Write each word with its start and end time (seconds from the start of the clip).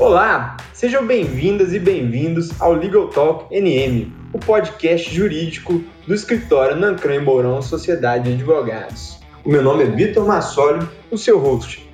Olá, 0.00 0.56
sejam 0.72 1.04
bem-vindas 1.04 1.74
e 1.74 1.80
bem-vindos 1.80 2.60
ao 2.60 2.72
Legal 2.72 3.08
Talk 3.08 3.52
NM, 3.52 4.12
o 4.32 4.38
podcast 4.38 5.12
jurídico 5.12 5.82
do 6.06 6.14
escritório 6.14 6.76
Nancran 6.76 7.16
e 7.16 7.18
Mourão 7.18 7.60
Sociedade 7.60 8.28
de 8.28 8.34
Advogados. 8.34 9.18
O 9.44 9.50
meu 9.50 9.60
nome 9.60 9.82
é 9.82 9.86
Vitor 9.86 10.24
Massoli, 10.24 10.86
o 11.10 11.18
seu 11.18 11.40
host. 11.40 11.84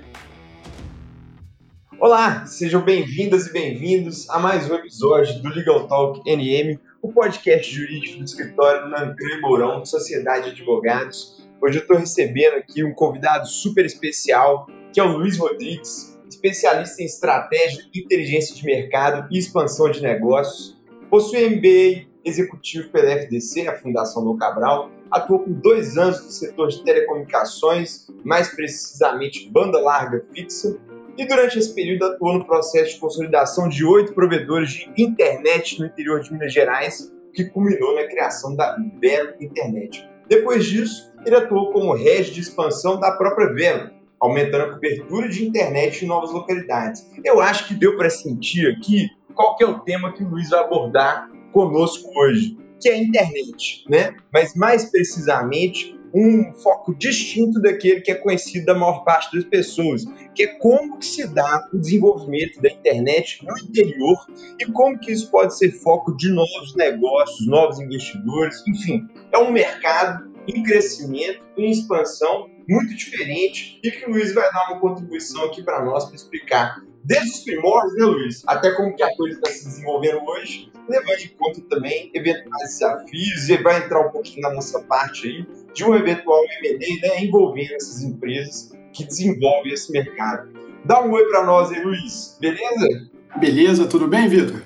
Olá, 1.99 2.45
sejam 2.45 2.83
bem-vindas 2.83 3.47
e 3.47 3.53
bem-vindos 3.55 4.29
a 4.29 4.39
mais 4.39 4.71
um 4.71 4.75
episódio 4.75 5.41
do 5.41 5.49
Legal 5.49 5.89
Talk 5.89 6.21
NM, 6.31 6.79
o 7.01 7.11
podcast 7.11 7.75
jurídico 7.75 8.19
do 8.19 8.25
escritório 8.25 8.87
Nancran 8.87 9.39
e 9.39 9.41
Mourão 9.41 9.83
Sociedade 9.87 10.51
de 10.51 10.61
Advogados. 10.61 11.43
Hoje 11.59 11.79
eu 11.79 11.83
estou 11.83 11.97
recebendo 11.97 12.57
aqui 12.57 12.85
um 12.85 12.93
convidado 12.93 13.47
super 13.47 13.87
especial, 13.87 14.67
que 14.93 15.01
é 15.01 15.03
o 15.03 15.17
Luiz 15.17 15.39
Rodrigues, 15.39 16.14
especialista 16.35 17.03
em 17.03 17.07
estratégia, 17.07 17.85
inteligência 17.95 18.55
de 18.55 18.65
mercado 18.65 19.29
e 19.31 19.39
expansão 19.39 19.91
de 19.91 20.03
negócios. 20.03 20.77
Possui 21.11 21.49
MBA 21.49 22.07
executivo 22.25 22.89
pela 22.91 23.11
FDC, 23.11 23.69
a 23.69 23.79
Fundação 23.79 24.25
do 24.25 24.37
Cabral. 24.37 24.91
Atuou 25.11 25.41
por 25.41 25.53
dois 25.53 25.97
anos 25.97 26.25
no 26.25 26.31
setor 26.31 26.69
de 26.69 26.83
telecomunicações, 26.83 28.07
mais 28.25 28.49
precisamente 28.49 29.49
banda 29.51 29.79
larga 29.79 30.25
fixa. 30.33 30.77
E 31.17 31.27
durante 31.27 31.59
esse 31.59 31.73
período 31.73 32.07
atuou 32.07 32.39
no 32.39 32.47
processo 32.47 32.95
de 32.95 33.01
consolidação 33.01 33.69
de 33.69 33.85
oito 33.85 34.15
provedores 34.15 34.71
de 34.71 34.91
internet 34.97 35.79
no 35.79 35.87
interior 35.87 36.21
de 36.21 36.33
Minas 36.33 36.53
Gerais, 36.53 37.13
que 37.33 37.45
culminou 37.45 37.95
na 37.95 38.05
criação 38.09 38.57
da 38.57 38.77
Vero 39.01 39.35
Internet. 39.41 40.09
Depois 40.29 40.65
disso, 40.65 41.13
ele 41.25 41.37
atuou 41.37 41.73
como 41.73 41.95
head 41.95 42.33
de 42.33 42.41
expansão 42.41 42.99
da 42.99 43.13
própria 43.13 43.53
Vero, 43.53 43.91
aumentando 44.25 44.65
a 44.65 44.75
cobertura 44.75 45.29
de 45.29 45.47
internet 45.47 46.05
em 46.05 46.09
novas 46.09 46.33
localidades. 46.33 47.07
Eu 47.25 47.41
acho 47.41 47.69
que 47.69 47.75
deu 47.75 47.97
para 47.97 48.11
sentir 48.11 48.69
aqui 48.69 49.09
qual 49.35 49.57
que 49.57 49.65
é 49.65 49.67
o 49.67 49.81
tema 49.81 50.13
que 50.13 50.23
o 50.23 50.29
Luiz 50.29 50.51
vai 50.51 50.61
abordar 50.61 51.31
conosco 51.53 52.11
hoje, 52.19 52.57
que 52.81 52.89
é 52.89 52.95
a 52.95 52.99
internet, 52.99 53.85
né? 53.89 54.15
Mas 54.33 54.55
mais 54.55 54.91
precisamente 54.91 55.95
um 56.15 56.53
foco 56.55 56.95
distinto 56.95 57.61
daquele 57.61 58.01
que 58.01 58.13
é 58.13 58.15
conhecido 58.15 58.67
da 58.67 58.75
maior 58.75 59.03
parte 59.03 59.37
das 59.37 59.45
pessoas, 59.45 60.05
que 60.33 60.45
é 60.45 60.47
como 60.59 60.99
que 60.99 61.07
se 61.07 61.27
dá 61.27 61.69
o 61.73 61.79
desenvolvimento 61.79 62.63
da 62.63 62.71
internet 62.71 63.45
no 63.45 63.59
interior 63.59 64.17
e 64.61 64.65
como 64.67 64.99
que 64.99 65.11
isso 65.11 65.29
pode 65.29 65.59
ser 65.59 65.73
foco 65.73 66.17
de 66.17 66.29
novos 66.29 66.77
negócios, 66.77 67.47
novos 67.49 67.81
investidores, 67.81 68.63
enfim, 68.69 69.09
é 69.33 69.39
um 69.39 69.51
mercado 69.51 70.33
em 70.47 70.63
crescimento, 70.63 71.43
em 71.57 71.71
expansão 71.71 72.49
muito 72.69 72.95
diferente 72.95 73.81
e 73.83 73.91
que 73.91 74.07
o 74.07 74.11
Luiz 74.11 74.35
vai 74.35 74.51
dar 74.53 74.71
uma 74.71 74.81
contribuição 74.81 75.45
aqui 75.45 75.63
para 75.63 75.85
nós 75.85 76.07
para 76.07 76.15
explicar 76.15 76.83
desde 77.05 77.31
os 77.31 77.41
primórdios, 77.41 77.99
né, 77.99 78.05
Luiz, 78.07 78.43
até 78.47 78.73
como 78.73 78.97
que 78.97 79.03
a 79.03 79.15
coisa 79.15 79.37
está 79.37 79.51
se 79.51 79.65
desenvolvendo 79.67 80.25
hoje, 80.25 80.71
levando 80.89 81.21
em 81.21 81.29
conta 81.37 81.61
também 81.69 82.11
eventuais 82.15 82.71
desafios 82.71 83.49
e 83.49 83.57
vai 83.59 83.85
entrar 83.85 84.07
um 84.07 84.11
pouquinho 84.11 84.41
na 84.41 84.55
nossa 84.55 84.81
parte 84.81 85.29
aí 85.29 85.47
de 85.75 85.85
um 85.85 85.95
eventual 85.95 86.41
M&A, 86.63 87.09
né, 87.09 87.25
envolvendo 87.25 87.75
essas 87.75 88.03
empresas 88.03 88.73
que 88.93 89.05
desenvolvem 89.05 89.73
esse 89.73 89.93
mercado. 89.93 90.49
Dá 90.85 91.03
um 91.03 91.11
oi 91.13 91.25
para 91.27 91.45
nós 91.45 91.71
aí, 91.71 91.83
Luiz, 91.83 92.39
beleza? 92.41 93.11
Beleza, 93.37 93.87
tudo 93.87 94.07
bem, 94.07 94.29
Vitor? 94.29 94.63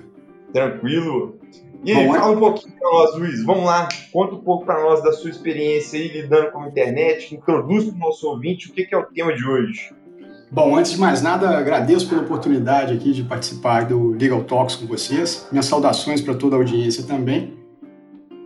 Tranquilo. 0.53 1.38
E 1.84 1.93
aí, 1.93 2.07
fala 2.09 2.33
um 2.33 2.39
pouquinho 2.39 2.75
para 2.75 2.91
nós, 2.91 3.17
Luiz. 3.17 3.45
Vamos 3.45 3.65
lá, 3.65 3.89
conta 4.12 4.34
um 4.34 4.41
pouco 4.41 4.67
para 4.67 4.83
nós 4.83 5.03
da 5.03 5.12
sua 5.12 5.31
experiência 5.31 5.98
aí 5.98 6.09
lidando 6.09 6.51
com 6.51 6.62
a 6.62 6.69
internet, 6.69 7.35
introduz 7.35 7.85
para 7.85 7.95
o 7.95 7.98
nosso 7.98 8.29
ouvinte 8.29 8.69
o 8.69 8.73
que, 8.73 8.85
que 8.85 8.95
é 8.95 8.98
o 8.98 9.05
tema 9.05 9.35
de 9.35 9.47
hoje. 9.47 9.93
Bom, 10.51 10.77
antes 10.77 10.93
de 10.93 10.98
mais 10.98 11.20
nada, 11.20 11.51
agradeço 11.51 12.09
pela 12.09 12.23
oportunidade 12.23 12.95
aqui 12.95 13.12
de 13.12 13.23
participar 13.23 13.85
do 13.85 14.12
Legal 14.12 14.43
Talks 14.45 14.77
com 14.77 14.87
vocês. 14.87 15.47
Minhas 15.53 15.67
saudações 15.67 16.23
para 16.23 16.35
toda 16.35 16.57
a 16.57 16.59
audiência 16.59 17.05
também. 17.05 17.53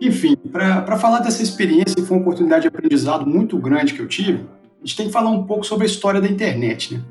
Enfim, 0.01 0.35
para 0.35 0.97
falar 0.97 1.19
dessa 1.19 1.41
experiência, 1.41 1.95
que 1.95 2.01
foi 2.01 2.17
uma 2.17 2.23
oportunidade 2.23 2.63
de 2.63 2.67
aprendizado 2.67 3.25
muito 3.25 3.57
grande 3.57 3.93
que 3.93 4.01
eu 4.01 4.07
tive, 4.07 4.45
a 4.81 4.85
gente 4.85 4.97
tem 4.97 5.05
que 5.07 5.13
falar 5.13 5.29
um 5.29 5.45
pouco 5.45 5.63
sobre 5.63 5.85
a 5.85 5.87
história 5.87 6.19
da 6.19 6.27
internet, 6.27 6.93
né? 6.93 7.01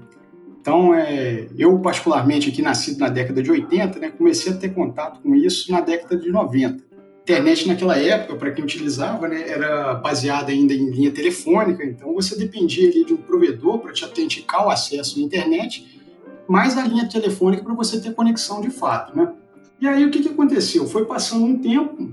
Então, 0.63 0.95
é, 0.95 1.49
eu 1.59 1.77
particularmente 1.81 2.49
aqui 2.49 2.63
nascido 2.63 3.01
na 3.01 3.09
década 3.09 3.43
de 3.43 3.51
80, 3.51 3.99
né, 3.99 4.13
comecei 4.17 4.53
a 4.53 4.57
ter 4.57 4.73
contato 4.73 5.21
com 5.21 5.35
isso 5.35 5.73
na 5.73 5.81
década 5.81 6.17
de 6.17 6.31
90. 6.31 6.85
Internet 7.23 7.67
naquela 7.67 7.99
época, 7.99 8.37
para 8.37 8.53
quem 8.53 8.63
utilizava, 8.63 9.27
né, 9.27 9.43
era 9.49 9.95
baseada 9.95 10.53
ainda 10.53 10.73
em 10.73 10.89
linha 10.89 11.11
telefônica, 11.11 11.85
então 11.85 12.15
você 12.15 12.39
dependia 12.39 12.89
ali 12.89 13.05
de 13.05 13.13
um 13.13 13.17
provedor 13.17 13.81
para 13.81 13.93
te 13.93 14.05
autenticar 14.05 14.65
o 14.65 14.71
acesso 14.71 15.19
à 15.19 15.23
internet, 15.23 16.01
mais 16.47 16.79
a 16.79 16.87
linha 16.87 17.09
telefônica 17.09 17.65
para 17.65 17.75
você 17.75 18.01
ter 18.01 18.15
conexão 18.15 18.61
de 18.61 18.71
fato. 18.71 19.17
Né? 19.17 19.33
E 19.81 19.89
aí 19.89 20.07
o 20.07 20.13
que, 20.13 20.21
que 20.21 20.29
aconteceu? 20.29 20.87
Foi 20.87 21.05
passando 21.05 21.45
um 21.45 21.59
tempo, 21.59 22.09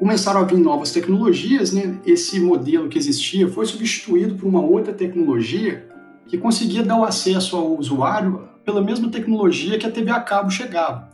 começaram 0.00 0.40
a 0.40 0.44
vir 0.44 0.58
novas 0.58 0.90
tecnologias, 0.90 1.72
né? 1.72 1.96
esse 2.04 2.40
modelo 2.40 2.88
que 2.88 2.98
existia 2.98 3.46
foi 3.46 3.66
substituído 3.66 4.34
por 4.34 4.48
uma 4.48 4.60
outra 4.60 4.92
tecnologia 4.92 5.88
que 6.28 6.38
conseguia 6.38 6.82
dar 6.82 6.98
o 6.98 7.04
acesso 7.04 7.56
ao 7.56 7.76
usuário 7.76 8.48
pela 8.64 8.82
mesma 8.82 9.10
tecnologia 9.10 9.78
que 9.78 9.86
a 9.86 9.90
TV 9.90 10.10
a 10.10 10.20
cabo 10.20 10.50
chegava. 10.50 11.10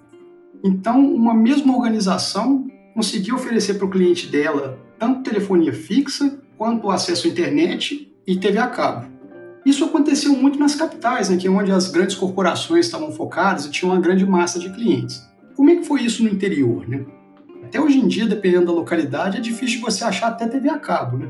Então, 0.62 1.00
uma 1.14 1.32
mesma 1.32 1.74
organização 1.74 2.66
conseguia 2.92 3.34
oferecer 3.34 3.74
para 3.74 3.86
o 3.86 3.90
cliente 3.90 4.26
dela 4.26 4.78
tanto 4.98 5.22
telefonia 5.22 5.72
fixa 5.72 6.38
quanto 6.56 6.90
acesso 6.90 7.26
à 7.26 7.30
internet 7.30 8.12
e 8.26 8.36
TV 8.36 8.58
a 8.58 8.66
cabo. 8.66 9.06
Isso 9.64 9.84
aconteceu 9.84 10.32
muito 10.34 10.58
nas 10.58 10.74
capitais, 10.74 11.30
né, 11.30 11.36
que 11.36 11.46
é 11.46 11.50
onde 11.50 11.72
as 11.72 11.90
grandes 11.90 12.14
corporações 12.16 12.86
estavam 12.86 13.10
focadas 13.12 13.64
e 13.64 13.70
tinham 13.70 13.92
uma 13.92 14.00
grande 14.00 14.26
massa 14.26 14.58
de 14.58 14.70
clientes. 14.70 15.22
Como 15.56 15.70
é 15.70 15.76
que 15.76 15.84
foi 15.84 16.02
isso 16.02 16.22
no 16.22 16.28
interior? 16.28 16.86
Né? 16.88 17.04
Até 17.62 17.80
hoje 17.80 17.98
em 17.98 18.06
dia, 18.06 18.26
dependendo 18.26 18.66
da 18.66 18.72
localidade, 18.72 19.38
é 19.38 19.40
difícil 19.40 19.80
você 19.80 20.04
achar 20.04 20.28
até 20.28 20.46
TV 20.46 20.68
a 20.68 20.78
cabo. 20.78 21.16
Né? 21.16 21.28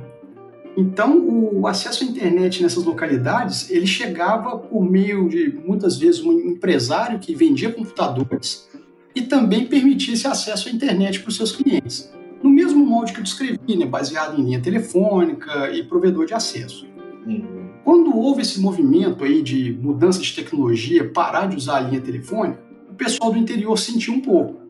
Então, 0.77 1.19
o 1.53 1.67
acesso 1.67 2.03
à 2.03 2.07
internet 2.07 2.63
nessas 2.63 2.85
localidades, 2.85 3.71
ele 3.71 3.87
chegava 3.87 4.59
por 4.59 4.83
meio 4.83 5.29
de, 5.29 5.57
muitas 5.65 5.97
vezes, 5.97 6.21
um 6.21 6.33
empresário 6.33 7.19
que 7.19 7.35
vendia 7.35 7.71
computadores 7.71 8.69
e 9.15 9.23
também 9.23 9.67
permitia 9.67 10.15
esse 10.15 10.27
acesso 10.27 10.69
à 10.69 10.73
internet 10.73 11.21
para 11.21 11.29
os 11.29 11.37
seus 11.37 11.53
clientes. 11.53 12.13
No 12.43 12.51
mesmo 12.51 12.85
molde 12.85 13.13
que 13.13 13.21
eu 13.21 13.25
descrevi, 13.25 13.77
né, 13.77 13.87
baseado 13.87 14.39
em 14.39 14.45
linha 14.45 14.61
telefônica 14.61 15.71
e 15.71 15.85
provedor 15.85 16.27
de 16.27 16.35
acesso. 16.35 16.87
Quando 17.85 18.17
houve 18.17 18.43
esse 18.43 18.61
movimento 18.61 19.25
aí 19.25 19.43
de 19.43 19.73
mudança 19.81 20.21
de 20.21 20.35
tecnologia, 20.35 21.09
parar 21.09 21.47
de 21.47 21.57
usar 21.57 21.77
a 21.77 21.81
linha 21.81 22.01
telefônica, 22.01 22.61
o 22.91 22.95
pessoal 22.95 23.33
do 23.33 23.39
interior 23.39 23.79
sentiu 23.79 24.15
um 24.15 24.21
pouco. 24.21 24.61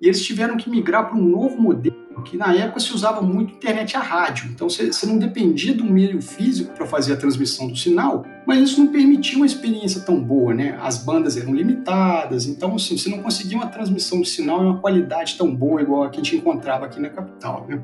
E 0.00 0.06
eles 0.06 0.22
tiveram 0.24 0.56
que 0.56 0.68
migrar 0.68 1.08
para 1.08 1.16
um 1.16 1.22
novo 1.22 1.60
modelo 1.60 2.03
que 2.22 2.36
na 2.36 2.54
época 2.54 2.80
se 2.80 2.92
usava 2.92 3.20
muito 3.20 3.54
internet 3.54 3.96
a 3.96 4.00
rádio, 4.00 4.50
então 4.50 4.68
você, 4.68 4.90
não 5.06 5.18
dependia 5.18 5.74
do 5.74 5.84
meio 5.84 6.20
físico 6.20 6.72
para 6.74 6.86
fazer 6.86 7.12
a 7.12 7.16
transmissão 7.16 7.68
do 7.68 7.76
sinal, 7.76 8.24
mas 8.46 8.60
isso 8.60 8.80
não 8.80 8.92
permitia 8.92 9.36
uma 9.36 9.46
experiência 9.46 10.00
tão 10.00 10.20
boa, 10.20 10.54
né? 10.54 10.78
As 10.80 10.98
bandas 10.98 11.36
eram 11.36 11.54
limitadas, 11.54 12.46
então 12.46 12.74
assim, 12.76 12.96
você 12.96 13.08
não 13.08 13.18
conseguia 13.22 13.56
uma 13.56 13.66
transmissão 13.66 14.20
de 14.20 14.28
sinal 14.28 14.62
em 14.62 14.66
uma 14.66 14.78
qualidade 14.78 15.36
tão 15.36 15.54
boa 15.54 15.82
igual 15.82 16.04
a 16.04 16.10
que 16.10 16.20
a 16.20 16.22
gente 16.22 16.36
encontrava 16.36 16.86
aqui 16.86 17.00
na 17.00 17.08
capital, 17.08 17.66
né? 17.68 17.82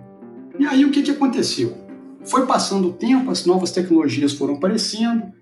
E 0.58 0.66
aí 0.66 0.84
o 0.84 0.90
que, 0.90 1.02
que 1.02 1.10
aconteceu? 1.10 1.76
Foi 2.24 2.46
passando 2.46 2.88
o 2.88 2.92
tempo, 2.92 3.30
as 3.30 3.46
novas 3.46 3.72
tecnologias 3.72 4.34
foram 4.34 4.54
aparecendo, 4.54 5.32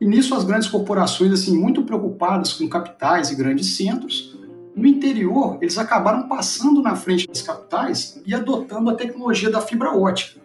e 0.00 0.06
nisso 0.06 0.34
as 0.34 0.44
grandes 0.44 0.68
corporações, 0.68 1.32
assim, 1.32 1.56
muito 1.56 1.82
preocupadas 1.82 2.52
com 2.52 2.68
capitais 2.68 3.30
e 3.30 3.34
grandes 3.34 3.76
centros, 3.76 4.35
no 4.76 4.86
interior, 4.86 5.56
eles 5.62 5.78
acabaram 5.78 6.28
passando 6.28 6.82
na 6.82 6.94
frente 6.94 7.26
das 7.26 7.40
capitais 7.40 8.20
e 8.26 8.34
adotando 8.34 8.90
a 8.90 8.94
tecnologia 8.94 9.48
da 9.48 9.62
fibra 9.62 9.96
ótica. 9.96 10.38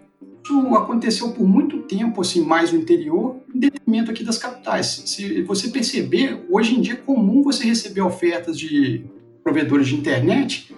Isso 0.43 0.75
aconteceu 0.75 1.31
por 1.31 1.45
muito 1.45 1.79
tempo, 1.79 2.21
assim, 2.21 2.43
mais 2.43 2.71
no 2.71 2.79
interior, 2.79 3.35
em 3.53 3.59
detrimento 3.59 4.09
aqui 4.09 4.23
das 4.23 4.37
capitais. 4.37 5.03
Se 5.05 5.41
você 5.43 5.67
perceber, 5.67 6.45
hoje 6.49 6.75
em 6.75 6.81
dia 6.81 6.93
é 6.93 6.97
comum 6.97 7.43
você 7.43 7.65
receber 7.65 8.01
ofertas 8.01 8.57
de 8.57 9.03
provedores 9.43 9.87
de 9.87 9.95
internet 9.95 10.73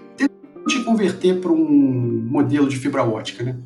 te 0.68 0.84
converter 0.84 1.40
para 1.40 1.52
um 1.52 2.26
modelo 2.30 2.68
de 2.68 2.78
fibra 2.78 3.04
ótica, 3.04 3.44
né? 3.44 3.58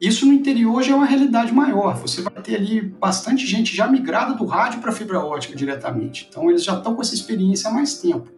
Isso 0.00 0.26
no 0.26 0.32
interior 0.32 0.82
já 0.82 0.92
é 0.92 0.96
uma 0.96 1.06
realidade 1.06 1.52
maior. 1.52 1.96
Você 1.98 2.22
vai 2.22 2.42
ter 2.42 2.56
ali 2.56 2.80
bastante 2.80 3.46
gente 3.46 3.76
já 3.76 3.86
migrada 3.86 4.34
do 4.34 4.46
rádio 4.46 4.80
para 4.80 4.92
fibra 4.92 5.20
ótica 5.20 5.54
diretamente. 5.54 6.26
Então 6.28 6.50
eles 6.50 6.64
já 6.64 6.76
estão 6.76 6.94
com 6.94 7.02
essa 7.02 7.14
experiência 7.14 7.70
há 7.70 7.72
mais 7.72 8.00
tempo. 8.00 8.30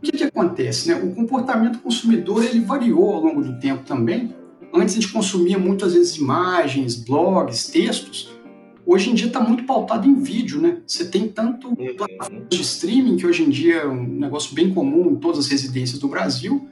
O 0.00 0.02
que, 0.02 0.12
que 0.12 0.24
acontece? 0.24 0.88
Né? 0.88 0.94
O 0.94 1.14
comportamento 1.14 1.78
consumidor 1.80 2.42
ele 2.42 2.60
variou 2.60 3.12
ao 3.12 3.20
longo 3.22 3.42
do 3.42 3.60
tempo 3.60 3.84
também. 3.84 4.34
Antes 4.72 4.96
a 4.96 5.00
gente 5.00 5.12
consumia 5.12 5.58
muitas 5.58 5.92
vezes 5.92 6.16
imagens, 6.16 6.96
blogs, 6.96 7.66
textos. 7.66 8.32
Hoje 8.86 9.10
em 9.10 9.14
dia 9.14 9.26
está 9.26 9.40
muito 9.40 9.64
pautado 9.64 10.08
em 10.08 10.14
vídeo, 10.14 10.60
né? 10.60 10.78
Você 10.86 11.04
tem 11.04 11.28
tanto 11.28 11.68
uhum. 11.68 11.94
plataformas 11.96 12.48
de 12.48 12.62
streaming, 12.62 13.16
que 13.16 13.26
hoje 13.26 13.42
em 13.42 13.50
dia 13.50 13.82
é 13.82 13.86
um 13.86 14.02
negócio 14.02 14.54
bem 14.54 14.72
comum 14.72 15.10
em 15.10 15.16
todas 15.16 15.40
as 15.40 15.48
residências 15.48 15.98
do 15.98 16.08
Brasil, 16.08 16.66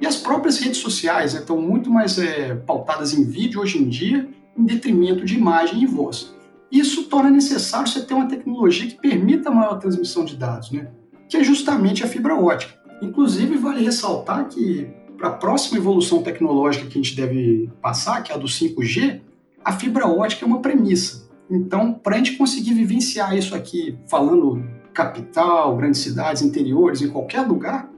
e 0.00 0.06
as 0.06 0.16
próprias 0.16 0.58
redes 0.58 0.78
sociais 0.78 1.32
né, 1.32 1.40
estão 1.40 1.60
muito 1.60 1.90
mais 1.90 2.18
é, 2.18 2.56
pautadas 2.56 3.14
em 3.14 3.24
vídeo 3.24 3.60
hoje 3.60 3.78
em 3.78 3.88
dia, 3.88 4.28
em 4.58 4.64
detrimento 4.64 5.24
de 5.24 5.36
imagem 5.36 5.82
e 5.82 5.86
voz. 5.86 6.34
Isso 6.70 7.04
torna 7.04 7.30
necessário 7.30 7.86
você 7.86 8.02
ter 8.02 8.14
uma 8.14 8.26
tecnologia 8.26 8.88
que 8.88 9.00
permita 9.00 9.50
maior 9.50 9.78
transmissão 9.78 10.24
de 10.24 10.36
dados, 10.36 10.72
né? 10.72 10.88
Que 11.28 11.36
é 11.36 11.44
justamente 11.44 12.04
a 12.04 12.06
fibra 12.06 12.34
ótica. 12.34 12.74
Inclusive, 13.02 13.56
vale 13.56 13.84
ressaltar 13.84 14.48
que 14.48 14.88
para 15.16 15.28
a 15.28 15.32
próxima 15.32 15.78
evolução 15.78 16.22
tecnológica 16.22 16.86
que 16.86 16.98
a 16.98 17.02
gente 17.02 17.16
deve 17.16 17.70
passar, 17.80 18.22
que 18.22 18.32
é 18.32 18.34
a 18.34 18.38
do 18.38 18.46
5G, 18.46 19.20
a 19.64 19.72
fibra 19.72 20.06
ótica 20.06 20.44
é 20.44 20.48
uma 20.48 20.60
premissa. 20.60 21.28
Então, 21.50 21.92
para 21.92 22.14
a 22.14 22.18
gente 22.18 22.36
conseguir 22.36 22.74
vivenciar 22.74 23.36
isso 23.36 23.54
aqui, 23.54 23.98
falando 24.08 24.64
capital, 24.92 25.76
grandes 25.76 26.00
cidades, 26.00 26.42
interiores, 26.42 27.02
em 27.02 27.08
qualquer 27.08 27.40
lugar, 27.42 27.88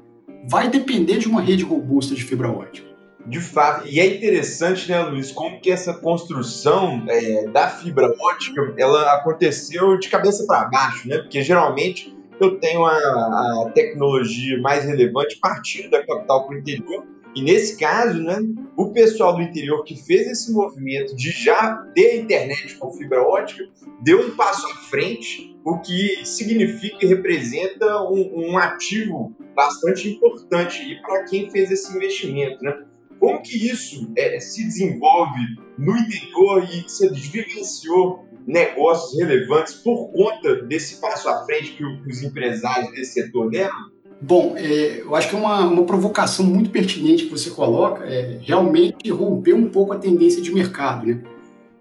vai 0.49 0.69
depender 0.69 1.19
de 1.19 1.28
uma 1.28 1.40
rede 1.40 1.64
robusta 1.64 2.14
de 2.14 2.25
fibra 2.25 2.50
ótica. 2.50 2.87
De 3.26 3.40
fato, 3.40 3.88
e 3.88 3.99
é 3.99 4.06
interessante, 4.06 4.88
né, 4.88 5.02
Luiz, 5.02 5.32
como 5.32 5.61
que 5.61 5.70
essa 5.70 5.93
construção 5.93 7.05
é, 7.08 7.49
da 7.49 7.69
fibra 7.69 8.14
ótica, 8.20 8.73
ela 8.78 9.14
aconteceu 9.14 9.99
de 9.99 10.08
cabeça 10.08 10.46
para 10.46 10.69
baixo, 10.69 11.08
né? 11.08 11.19
Porque 11.19 11.43
geralmente 11.43 12.17
eu 12.41 12.59
tenho 12.59 12.85
a, 12.85 12.93
a 12.93 13.71
tecnologia 13.75 14.61
mais 14.61 14.85
relevante 14.85 15.38
partindo 15.41 15.91
da 15.91 16.05
capital 16.05 16.47
para 16.47 16.56
o 16.56 16.59
interior. 16.59 17.05
E 17.35 17.43
nesse 17.43 17.77
caso, 17.77 18.23
né, 18.23 18.38
o 18.77 18.93
pessoal 18.93 19.37
do 19.37 19.43
interior 19.43 19.85
que 19.85 19.94
fez 19.94 20.27
esse 20.27 20.50
movimento 20.53 21.15
de 21.15 21.31
já 21.31 21.77
ter 21.94 22.23
internet 22.23 22.77
com 22.77 22.91
fibra 22.93 23.23
ótica 23.23 23.62
deu 24.03 24.27
um 24.27 24.37
passo 24.37 24.67
à 24.67 24.75
frente, 24.88 25.55
o 25.62 25.79
que 25.79 26.25
significa 26.25 27.05
e 27.05 27.09
representa 27.09 28.03
um, 28.05 28.53
um 28.53 28.59
ativo 28.59 29.37
bastante 29.55 30.09
importante 30.09 30.99
para 31.03 31.25
quem 31.25 31.50
fez 31.50 31.71
esse 31.71 31.94
investimento. 31.94 32.62
Né? 32.62 32.85
Como 33.19 33.43
que 33.43 33.69
isso 33.69 34.11
é, 34.17 34.41
se 34.41 34.65
desenvolve 34.65 35.41
no 35.79 35.97
interior 35.97 36.65
e 36.65 36.83
você 36.83 37.11
vivenciou 37.11 38.25
negócios 38.47 39.19
relevantes 39.19 39.75
por 39.75 40.13
conta 40.13 40.63
desse 40.63 41.01
passo 41.01 41.29
à 41.29 41.45
frente 41.45 41.73
que, 41.73 41.85
os 41.85 42.23
empresários 42.23 42.93
desse 42.93 43.15
setor 43.15 43.51
deram? 43.51 43.97
Bom, 44.21 44.55
é, 44.57 45.01
eu 45.01 45.15
acho 45.15 45.29
que 45.29 45.35
é 45.35 45.39
uma, 45.39 45.67
uma 45.67 45.85
provocação 45.85 46.47
muito 46.47 46.71
pertinente 46.71 47.25
que 47.25 47.31
você 47.31 47.51
coloca, 47.51 48.05
é 48.05 48.39
realmente 48.41 49.11
romper 49.11 49.55
um 49.55 49.69
pouco 49.69 49.93
a 49.93 49.99
tendência 49.99 50.41
de 50.41 50.55
mercado, 50.55 51.07
né? 51.07 51.21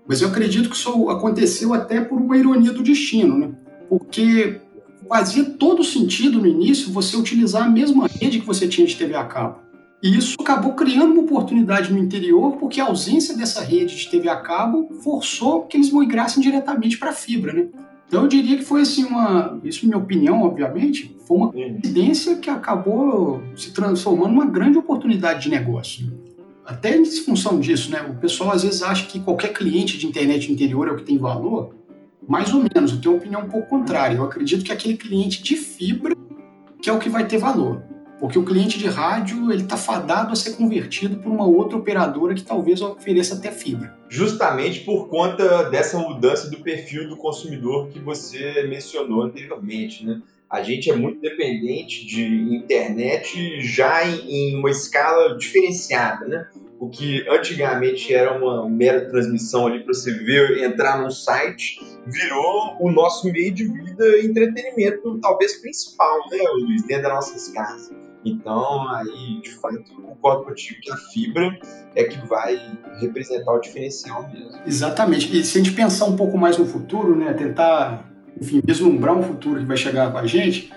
Mas 0.08 0.22
eu 0.22 0.28
acredito 0.28 0.70
que 0.70 0.76
isso 0.76 1.10
aconteceu 1.10 1.74
até 1.74 2.02
por 2.02 2.20
uma 2.20 2.38
ironia 2.38 2.72
do 2.72 2.84
destino, 2.84 3.38
né? 3.38 3.52
Porque 3.90 4.60
fazia 5.08 5.46
todo 5.46 5.84
sentido 5.84 6.40
no 6.40 6.48
início 6.48 6.92
você 6.92 7.16
utilizar 7.16 7.64
a 7.64 7.70
mesma 7.70 8.08
rede 8.08 8.40
que 8.40 8.46
você 8.46 8.68
tinha 8.68 8.86
de 8.86 8.96
TV 8.96 9.16
a 9.16 9.24
cabo. 9.24 9.60
E 10.06 10.16
isso 10.16 10.36
acabou 10.40 10.74
criando 10.74 11.14
uma 11.14 11.24
oportunidade 11.24 11.92
no 11.92 11.98
interior, 11.98 12.58
porque 12.58 12.80
a 12.80 12.86
ausência 12.86 13.36
dessa 13.36 13.64
rede 13.64 13.96
de 13.96 14.08
TV 14.08 14.30
a 14.30 14.36
cabo 14.36 14.88
forçou 15.02 15.64
que 15.64 15.76
eles 15.76 15.92
migrassem 15.92 16.44
diretamente 16.44 17.00
para 17.00 17.10
a 17.10 17.12
fibra, 17.14 17.52
né? 17.52 17.70
Então 18.08 18.22
eu 18.22 18.28
diria 18.28 18.56
que 18.56 18.64
foi 18.64 18.82
assim 18.82 19.04
uma, 19.04 19.60
isso 19.64 19.84
minha 19.84 19.98
opinião, 19.98 20.44
obviamente, 20.44 21.18
foi 21.26 21.38
uma 21.38 21.52
coincidência 21.52 22.36
que 22.36 22.52
acabou 22.52 23.42
se 23.56 23.74
transformando 23.74 24.30
numa 24.30 24.46
grande 24.46 24.78
oportunidade 24.78 25.42
de 25.42 25.50
negócio. 25.50 26.06
Até 26.64 26.96
em 26.96 27.04
função 27.04 27.60
disso, 27.60 27.90
né? 27.90 28.06
O 28.08 28.14
pessoal 28.14 28.52
às 28.52 28.62
vezes 28.62 28.84
acha 28.84 29.08
que 29.08 29.20
qualquer 29.20 29.54
cliente 29.54 29.98
de 29.98 30.06
internet 30.06 30.54
interior 30.54 30.88
é 30.88 30.92
o 30.92 30.98
que 30.98 31.04
tem 31.04 31.18
valor. 31.18 31.74
Mais 32.28 32.54
ou 32.54 32.62
menos, 32.62 32.92
eu 32.92 33.02
tenho 33.02 33.16
uma 33.16 33.22
opinião 33.22 33.42
um 33.42 33.50
pouco 33.50 33.68
contrária. 33.68 34.18
Eu 34.18 34.24
acredito 34.24 34.64
que 34.64 34.72
aquele 34.72 34.98
cliente 34.98 35.42
de 35.42 35.56
fibra 35.56 36.16
que 36.80 36.92
é 36.92 36.94
o 36.94 37.00
que 37.00 37.10
vai 37.10 37.26
ter 37.26 37.40
valor. 37.40 37.95
Porque 38.20 38.40
o 38.40 38.46
cliente 38.46 38.80
de 38.80 38.88
rádio 38.88 39.52
ele 39.52 39.64
está 39.64 39.76
fadado 39.76 40.32
a 40.32 40.36
ser 40.36 40.56
convertido 40.56 41.18
por 41.18 41.32
uma 41.32 41.46
outra 41.46 41.78
operadora 41.78 42.34
que 42.34 42.44
talvez 42.44 42.82
ofereça 42.82 43.36
até 43.36 43.52
fibra. 43.52 43.94
Justamente 44.08 44.82
por 44.82 45.10
conta 45.10 45.70
dessa 45.70 45.98
mudança 45.98 46.50
do 46.50 46.58
perfil 46.58 47.10
do 47.10 47.18
consumidor 47.18 47.90
que 47.90 48.00
você 48.00 48.64
mencionou 48.64 49.24
anteriormente, 49.24 50.06
né? 50.06 50.22
A 50.50 50.62
gente 50.62 50.90
é 50.90 50.96
muito 50.96 51.20
dependente 51.20 52.06
de 52.06 52.24
internet 52.56 53.60
já 53.62 54.08
em, 54.08 54.56
uma 54.56 54.70
escala 54.70 55.36
diferenciada, 55.38 56.26
né? 56.28 56.48
O 56.80 56.88
que 56.88 57.28
antigamente 57.28 58.14
era 58.14 58.38
uma 58.38 58.70
mera 58.70 59.10
transmissão 59.10 59.66
ali 59.68 59.84
para 59.84 59.94
você 59.94 60.12
ver, 60.12 60.64
entrar 60.64 61.02
num 61.02 61.10
site, 61.10 61.80
virou 62.06 62.78
o 62.80 62.92
nosso 62.92 63.30
meio 63.32 63.52
de 63.52 63.66
vida 63.66 64.18
e 64.18 64.28
entretenimento, 64.28 65.20
talvez 65.20 65.56
principal, 65.56 66.20
né, 66.30 66.38
Luiz, 66.54 66.86
dentro 66.86 67.04
das 67.04 67.14
nossas 67.14 67.48
casas. 67.50 68.05
Então, 68.26 68.90
aí, 68.90 69.40
de 69.42 69.52
fato, 69.52 69.84
concordo 70.02 70.46
contigo 70.46 70.82
que 70.82 70.92
a 70.92 70.98
fibra 70.98 71.60
é 71.94 72.04
que 72.06 72.18
vai 72.28 72.60
representar 73.00 73.54
o 73.54 73.60
diferencial 73.60 74.28
mesmo. 74.34 74.60
Exatamente. 74.66 75.38
E 75.38 75.44
se 75.46 75.60
a 75.60 75.64
gente 75.64 75.76
pensar 75.76 76.06
um 76.06 76.16
pouco 76.16 76.36
mais 76.36 76.58
no 76.58 76.66
futuro, 76.66 77.16
né, 77.16 77.34
tentar, 77.34 78.12
enfim, 78.42 78.62
vislumbrar 78.66 79.16
um 79.16 79.22
futuro 79.22 79.60
que 79.60 79.66
vai 79.66 79.78
chegar 79.78 80.12
com 80.12 80.18
a 80.18 80.26
gente, 80.26 80.74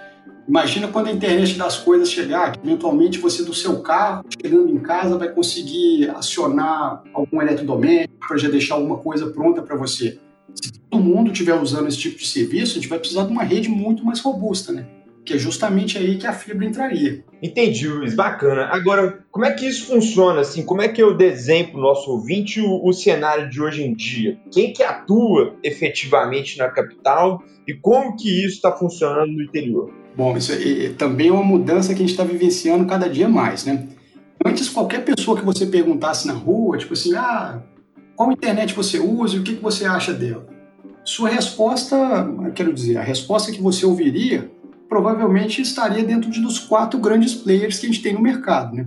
imagina 0.47 0.89
quando 0.89 1.07
a 1.07 1.13
internet 1.13 1.57
das 1.57 1.79
coisas 1.79 2.11
chegar, 2.11 2.53
que 2.53 2.61
eventualmente 2.67 3.19
você 3.19 3.43
do 3.43 3.55
seu 3.55 3.81
carro, 3.81 4.27
chegando 4.43 4.69
em 4.69 4.79
casa, 4.79 5.17
vai 5.17 5.31
conseguir 5.31 6.11
acionar 6.11 7.03
algum 7.15 7.41
eletrodoméstico 7.41 8.29
para 8.29 8.37
já 8.37 8.51
deixar 8.51 8.75
alguma 8.75 8.99
coisa 8.99 9.31
pronta 9.31 9.63
para 9.63 9.75
você. 9.75 10.21
Se 10.55 10.73
todo 10.91 11.03
mundo 11.03 11.33
estiver 11.33 11.55
usando 11.55 11.89
esse 11.89 11.99
tipo 11.99 12.19
de 12.19 12.27
serviço, 12.27 12.73
a 12.73 12.75
gente 12.75 12.89
vai 12.89 12.99
precisar 12.99 13.25
de 13.25 13.33
uma 13.33 13.43
rede 13.43 13.71
muito 13.71 14.05
mais 14.05 14.21
robusta, 14.21 14.71
né? 14.71 14.87
Que 15.29 15.35
é 15.35 15.39
justamente 15.39 15.99
aí 15.99 16.17
que 16.17 16.27
a 16.27 16.33
fibra 16.33 16.65
entraria. 16.65 17.23
Entendi, 17.43 17.87
Luiz, 17.87 18.15
bacana. 18.15 18.65
Agora, 18.73 19.19
como 19.31 19.45
é 19.45 19.53
que 19.53 19.69
isso 19.69 19.85
funciona? 19.85 20.41
Assim, 20.41 20.65
como 20.65 20.81
é 20.81 20.89
que 20.89 21.03
eu 21.03 21.15
desenho 21.15 21.69
para 21.69 21.79
o 21.79 21.83
nosso 21.83 22.11
ouvinte 22.11 22.63
o, 22.63 22.83
o, 22.83 22.95
cenário 22.95 23.51
de 23.51 23.61
hoje 23.61 23.83
em 23.85 23.93
dia? 23.95 24.39
Quem 24.51 24.73
que 24.73 24.83
atua 24.83 25.55
efetivamente 25.63 26.57
na 26.57 26.69
capital 26.69 27.43
e 27.67 27.75
como 27.75 28.17
que 28.17 28.43
isso 28.43 28.57
está 28.57 28.73
funcionando 28.73 29.31
no 29.31 29.43
interior? 29.43 29.93
Bom, 30.17 30.35
isso 30.35 30.51
é, 30.51 30.87
é, 30.87 30.89
também 30.95 31.29
é 31.29 31.33
uma 31.33 31.45
mudança 31.45 31.89
que 31.89 32.03
a 32.03 32.07
gente 32.07 32.13
está 32.13 32.25
vivenciando 32.25 32.87
cada 32.87 33.07
dia 33.07 33.29
mais, 33.29 33.67
né? 33.67 33.87
Antes, 34.43 34.71
qualquer 34.71 35.05
pessoa 35.05 35.39
que 35.39 35.45
você 35.45 35.67
perguntasse 35.67 36.27
na 36.27 36.33
rua, 36.33 36.79
tipo 36.79 36.95
assim, 36.95 37.15
ah, 37.15 37.63
qual 38.17 38.33
internet 38.33 38.73
você 38.73 38.99
usa 38.99 39.37
e 39.37 39.41
o 39.41 39.43
que, 39.43 39.57
que 39.57 39.63
você 39.63 39.85
acha 39.85 40.15
dela? 40.15 40.47
Sua 41.05 41.29
resposta, 41.29 41.97
quero 42.55 42.73
dizer, 42.73 42.97
a 42.97 43.03
resposta 43.03 43.53
que 43.53 43.61
você 43.61 43.85
ouviria 43.85 44.51
provavelmente 44.89 45.61
estaria 45.61 46.03
dentro 46.03 46.31
de 46.31 46.41
dos 46.41 46.59
quatro 46.59 46.99
grandes 46.99 47.35
players 47.35 47.79
que 47.79 47.87
a 47.87 47.89
gente 47.89 48.03
tem 48.03 48.15
no 48.15 48.21
mercado. 48.21 48.75
Né? 48.75 48.87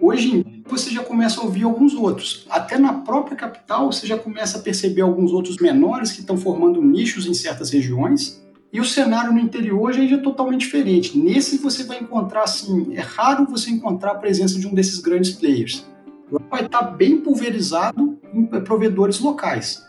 Hoje 0.00 0.28
em 0.28 0.42
dia, 0.42 0.62
você 0.66 0.90
já 0.90 1.02
começa 1.02 1.40
a 1.40 1.44
ouvir 1.44 1.64
alguns 1.64 1.94
outros. 1.94 2.46
Até 2.48 2.78
na 2.78 2.92
própria 2.92 3.36
capital, 3.36 3.92
você 3.92 4.06
já 4.06 4.16
começa 4.16 4.58
a 4.58 4.60
perceber 4.60 5.02
alguns 5.02 5.32
outros 5.32 5.58
menores 5.58 6.12
que 6.12 6.20
estão 6.20 6.36
formando 6.36 6.80
nichos 6.82 7.26
em 7.26 7.34
certas 7.34 7.70
regiões. 7.70 8.42
E 8.72 8.80
o 8.80 8.84
cenário 8.84 9.32
no 9.32 9.38
interior 9.38 9.92
já 9.92 10.02
é 10.02 10.16
totalmente 10.16 10.62
diferente. 10.62 11.18
Nesse 11.18 11.58
você 11.58 11.84
vai 11.84 12.00
encontrar, 12.00 12.44
assim, 12.44 12.94
é 12.94 13.00
raro 13.00 13.46
você 13.46 13.70
encontrar 13.70 14.12
a 14.12 14.14
presença 14.14 14.58
de 14.58 14.66
um 14.66 14.72
desses 14.72 14.98
grandes 14.98 15.32
players. 15.32 15.86
Lá 16.30 16.40
vai 16.50 16.64
estar 16.64 16.82
bem 16.82 17.18
pulverizado 17.18 18.18
em 18.32 18.46
provedores 18.46 19.20
locais. 19.20 19.84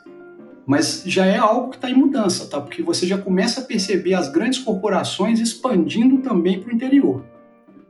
Mas 0.66 1.04
já 1.06 1.26
é 1.26 1.38
algo 1.38 1.70
que 1.70 1.76
está 1.76 1.90
em 1.90 1.96
mudança, 1.96 2.46
tá? 2.48 2.62
Porque 2.62 2.82
você 2.82 3.06
já 3.06 3.18
começa 3.18 3.62
a 3.62 3.64
perceber 3.64 4.14
as 4.14 4.30
grandes 4.30 4.60
corporações 4.60 5.40
expandindo 5.40 6.20
também 6.20 6.60
para 6.60 6.72
o 6.72 6.76
interior. 6.76 7.24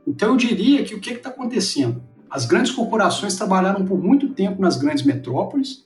Então 0.06 0.30
eu 0.30 0.36
diria 0.36 0.82
que 0.84 0.94
o 0.94 1.00
que 1.00 1.10
está 1.10 1.30
acontecendo? 1.30 2.02
As 2.28 2.46
grandes 2.46 2.72
corporações 2.72 3.36
trabalharam 3.36 3.84
por 3.84 4.02
muito 4.02 4.28
tempo 4.30 4.60
nas 4.60 4.76
grandes 4.76 5.04
metrópoles, 5.04 5.84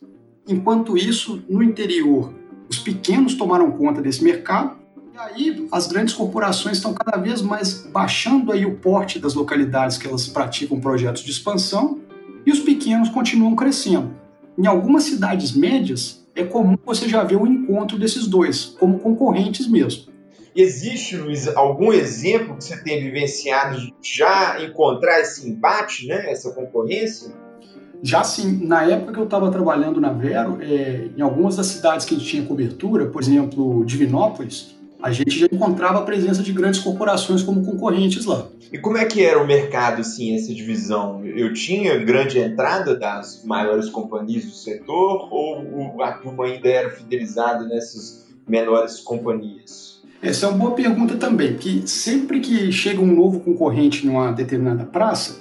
enquanto 0.48 0.96
isso, 0.96 1.42
no 1.48 1.62
interior, 1.62 2.32
os 2.70 2.78
pequenos 2.78 3.34
tomaram 3.34 3.70
conta 3.70 4.00
desse 4.00 4.24
mercado, 4.24 4.78
e 5.14 5.18
aí 5.18 5.68
as 5.70 5.86
grandes 5.86 6.14
corporações 6.14 6.78
estão 6.78 6.94
cada 6.94 7.18
vez 7.18 7.42
mais 7.42 7.86
baixando 7.92 8.50
aí 8.50 8.64
o 8.64 8.76
porte 8.76 9.18
das 9.18 9.34
localidades 9.34 9.98
que 9.98 10.06
elas 10.06 10.26
praticam 10.26 10.80
projetos 10.80 11.22
de 11.22 11.30
expansão, 11.30 12.00
e 12.46 12.50
os 12.50 12.60
pequenos 12.60 13.10
continuam 13.10 13.54
crescendo. 13.54 14.10
Em 14.56 14.66
algumas 14.66 15.04
cidades 15.04 15.52
médias, 15.52 16.17
é 16.38 16.44
comum 16.44 16.78
você 16.84 17.08
já 17.08 17.24
ver 17.24 17.36
o 17.36 17.42
um 17.42 17.46
encontro 17.46 17.98
desses 17.98 18.26
dois, 18.26 18.76
como 18.78 18.98
concorrentes 18.98 19.68
mesmo. 19.68 20.12
Existe, 20.54 21.16
Luiz, 21.16 21.48
algum 21.48 21.92
exemplo 21.92 22.56
que 22.56 22.64
você 22.64 22.82
tenha 22.82 23.00
vivenciado 23.00 23.78
de 23.78 23.94
já 24.02 24.62
encontrar 24.62 25.20
esse 25.20 25.48
embate, 25.48 26.06
né, 26.06 26.30
essa 26.30 26.52
concorrência? 26.52 27.32
Já 28.02 28.22
sim, 28.22 28.64
na 28.64 28.84
época 28.84 29.12
que 29.12 29.18
eu 29.18 29.24
estava 29.24 29.50
trabalhando 29.50 30.00
na 30.00 30.12
Vero, 30.12 30.58
é, 30.60 31.08
em 31.16 31.20
algumas 31.20 31.56
das 31.56 31.66
cidades 31.66 32.06
que 32.06 32.14
a 32.14 32.18
gente 32.18 32.30
tinha 32.30 32.44
cobertura, 32.44 33.06
por 33.06 33.20
exemplo, 33.20 33.84
Divinópolis, 33.84 34.77
a 35.02 35.12
gente 35.12 35.38
já 35.38 35.46
encontrava 35.50 35.98
a 35.98 36.02
presença 36.02 36.42
de 36.42 36.52
grandes 36.52 36.80
corporações 36.80 37.42
como 37.42 37.64
concorrentes 37.64 38.24
lá. 38.24 38.46
E 38.72 38.78
como 38.78 38.98
é 38.98 39.04
que 39.04 39.24
era 39.24 39.40
o 39.40 39.46
mercado, 39.46 40.00
assim, 40.00 40.34
essa 40.34 40.52
divisão? 40.52 41.24
Eu 41.24 41.52
tinha 41.52 41.96
grande 41.98 42.38
entrada 42.38 42.96
das 42.96 43.44
maiores 43.44 43.88
companhias 43.88 44.44
do 44.44 44.50
setor 44.50 45.28
ou 45.32 46.02
a 46.02 46.12
turma 46.12 46.46
ainda 46.46 46.68
era 46.68 46.90
fidelizada 46.90 47.64
nessas 47.64 48.26
menores 48.46 49.00
companhias? 49.00 50.02
Essa 50.20 50.46
é 50.46 50.48
uma 50.48 50.58
boa 50.58 50.72
pergunta 50.72 51.16
também, 51.16 51.56
que 51.56 51.86
sempre 51.86 52.40
que 52.40 52.72
chega 52.72 53.00
um 53.00 53.14
novo 53.14 53.38
concorrente 53.38 54.04
numa 54.04 54.32
determinada 54.32 54.84
praça, 54.84 55.38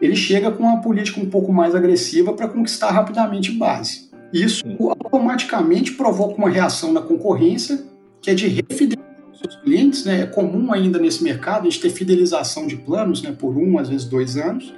ele 0.00 0.14
chega 0.14 0.50
com 0.50 0.62
uma 0.62 0.82
política 0.82 1.20
um 1.20 1.28
pouco 1.28 1.50
mais 1.52 1.74
agressiva 1.74 2.34
para 2.34 2.48
conquistar 2.48 2.90
rapidamente 2.90 3.50
base. 3.52 4.10
Isso 4.32 4.62
automaticamente 4.78 5.92
provoca 5.92 6.36
uma 6.36 6.50
reação 6.50 6.92
na 6.92 7.00
concorrência 7.00 7.89
que 8.20 8.30
é 8.30 8.34
de 8.34 8.46
refidelização 8.48 9.10
seus 9.40 9.56
clientes, 9.56 10.04
né? 10.04 10.20
É 10.20 10.26
comum 10.26 10.72
ainda 10.72 10.98
nesse 10.98 11.24
mercado 11.24 11.66
a 11.66 11.70
gente 11.70 11.80
ter 11.80 11.90
fidelização 11.90 12.66
de 12.66 12.76
planos, 12.76 13.22
né? 13.22 13.34
Por 13.36 13.56
um, 13.56 13.78
às 13.78 13.88
vezes 13.88 14.06
dois 14.06 14.36
anos. 14.36 14.74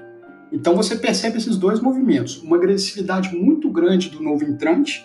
Então 0.52 0.76
você 0.76 0.96
percebe 0.96 1.38
esses 1.38 1.56
dois 1.56 1.80
movimentos: 1.80 2.40
uma 2.42 2.56
agressividade 2.56 3.34
muito 3.34 3.68
grande 3.70 4.08
do 4.08 4.22
novo 4.22 4.44
entrante 4.44 5.04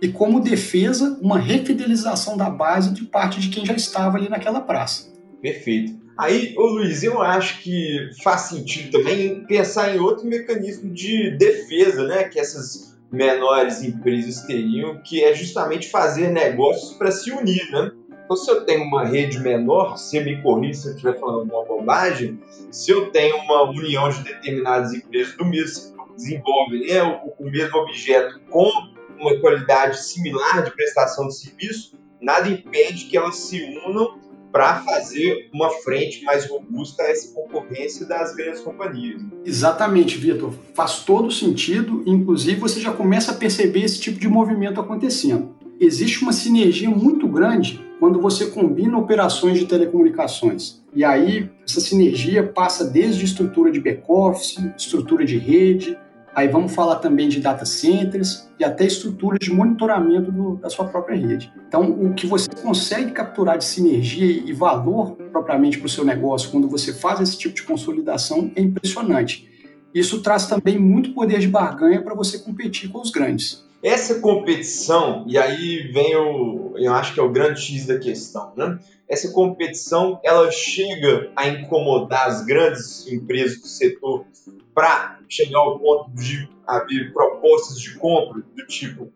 e, 0.00 0.08
como 0.08 0.40
defesa, 0.40 1.18
uma 1.20 1.38
refidelização 1.38 2.36
da 2.36 2.48
base 2.48 2.92
de 2.92 3.04
parte 3.04 3.40
de 3.40 3.48
quem 3.48 3.64
já 3.64 3.74
estava 3.74 4.16
ali 4.16 4.28
naquela 4.28 4.60
praça. 4.60 5.12
Perfeito. 5.40 5.96
Aí, 6.16 6.54
ô 6.56 6.66
Luiz, 6.66 7.04
eu 7.04 7.22
acho 7.22 7.62
que 7.62 8.10
faz 8.24 8.42
sentido 8.42 8.90
também 8.90 9.44
pensar 9.44 9.94
em 9.94 10.00
outro 10.00 10.26
mecanismo 10.26 10.92
de 10.92 11.36
defesa, 11.36 12.06
né? 12.06 12.24
Que 12.24 12.40
essas 12.40 12.97
menores 13.10 13.82
empresas 13.82 14.42
teriam, 14.42 15.00
que 15.02 15.24
é 15.24 15.34
justamente 15.34 15.90
fazer 15.90 16.28
negócios 16.28 16.92
para 16.94 17.10
se 17.10 17.30
unir, 17.30 17.70
né? 17.70 17.90
Então, 18.24 18.36
se 18.36 18.50
eu 18.50 18.64
tenho 18.66 18.84
uma 18.84 19.06
rede 19.06 19.38
menor, 19.38 19.96
se 19.96 20.20
me 20.20 20.42
corrija 20.42 20.80
se 20.80 20.88
eu 20.88 20.92
estiver 20.92 21.18
falando 21.18 21.50
alguma 21.50 21.64
bobagem, 21.64 22.38
se 22.70 22.90
eu 22.90 23.10
tenho 23.10 23.36
uma 23.36 23.70
união 23.70 24.10
de 24.10 24.22
determinadas 24.22 24.92
empresas 24.92 25.34
do 25.34 25.46
mesmo 25.46 25.96
que 26.08 26.14
desenvolvem 26.14 26.86
né, 26.86 27.02
o, 27.02 27.42
o 27.42 27.50
mesmo 27.50 27.78
objeto 27.78 28.38
com 28.50 28.70
uma 29.18 29.40
qualidade 29.40 29.98
similar 29.98 30.62
de 30.62 30.70
prestação 30.72 31.28
de 31.28 31.38
serviço, 31.38 31.98
nada 32.20 32.50
impede 32.50 33.06
que 33.06 33.16
elas 33.16 33.36
se 33.36 33.62
unam 33.86 34.18
para 34.52 34.80
fazer 34.80 35.48
uma 35.52 35.70
frente 35.70 36.24
mais 36.24 36.48
robusta 36.48 37.02
a 37.02 37.10
essa 37.10 37.34
concorrência 37.34 38.06
das 38.06 38.34
grandes 38.34 38.60
companhias. 38.60 39.22
Exatamente, 39.44 40.16
Vitor. 40.16 40.52
Faz 40.74 41.00
todo 41.00 41.30
sentido, 41.30 42.02
inclusive 42.06 42.60
você 42.60 42.80
já 42.80 42.92
começa 42.92 43.32
a 43.32 43.34
perceber 43.34 43.82
esse 43.82 44.00
tipo 44.00 44.18
de 44.18 44.28
movimento 44.28 44.80
acontecendo. 44.80 45.56
Existe 45.80 46.22
uma 46.22 46.32
sinergia 46.32 46.90
muito 46.90 47.28
grande 47.28 47.80
quando 48.00 48.20
você 48.20 48.46
combina 48.46 48.98
operações 48.98 49.58
de 49.58 49.66
telecomunicações. 49.66 50.82
E 50.94 51.04
aí, 51.04 51.48
essa 51.64 51.80
sinergia 51.80 52.42
passa 52.42 52.84
desde 52.84 53.24
estrutura 53.24 53.70
de 53.70 53.80
back-office, 53.80 54.58
estrutura 54.76 55.24
de 55.24 55.36
rede, 55.36 55.96
Aí 56.34 56.48
vamos 56.48 56.74
falar 56.74 56.96
também 56.96 57.28
de 57.28 57.40
data 57.40 57.64
centers 57.64 58.48
e 58.58 58.64
até 58.64 58.84
estruturas 58.84 59.38
de 59.40 59.52
monitoramento 59.52 60.30
do, 60.30 60.56
da 60.56 60.70
sua 60.70 60.86
própria 60.86 61.16
rede. 61.16 61.52
Então, 61.66 61.90
o 61.90 62.14
que 62.14 62.26
você 62.26 62.48
consegue 62.62 63.10
capturar 63.12 63.58
de 63.58 63.64
sinergia 63.64 64.42
e 64.44 64.52
valor 64.52 65.16
propriamente 65.32 65.78
para 65.78 65.86
o 65.86 65.90
seu 65.90 66.04
negócio 66.04 66.50
quando 66.50 66.68
você 66.68 66.92
faz 66.92 67.20
esse 67.20 67.36
tipo 67.36 67.54
de 67.54 67.62
consolidação 67.62 68.50
é 68.54 68.60
impressionante. 68.60 69.48
Isso 69.94 70.22
traz 70.22 70.46
também 70.46 70.78
muito 70.78 71.12
poder 71.12 71.38
de 71.38 71.48
barganha 71.48 72.02
para 72.02 72.14
você 72.14 72.38
competir 72.38 72.90
com 72.90 73.00
os 73.00 73.10
grandes. 73.10 73.66
Essa 73.82 74.16
competição, 74.20 75.24
e 75.26 75.38
aí 75.38 75.90
vem 75.92 76.16
o, 76.16 76.74
eu 76.76 76.92
acho 76.94 77.14
que 77.14 77.20
é 77.20 77.22
o 77.22 77.30
grande 77.30 77.60
X 77.60 77.86
da 77.86 77.98
questão, 77.98 78.52
né? 78.56 78.78
Essa 79.08 79.30
competição, 79.30 80.20
ela 80.22 80.50
chega 80.50 81.30
a 81.34 81.48
incomodar 81.48 82.26
as 82.26 82.44
grandes 82.44 83.06
empresas 83.10 83.60
do 83.60 83.66
setor 83.66 84.26
para 84.74 85.17
chegar 85.28 85.58
ao 85.58 85.78
ponto 85.78 86.10
de 86.14 86.48
haver 86.66 87.12
propostas 87.12 87.80
de 87.80 87.96
compra 87.98 88.42
do 88.56 88.66
tipo 88.66 89.12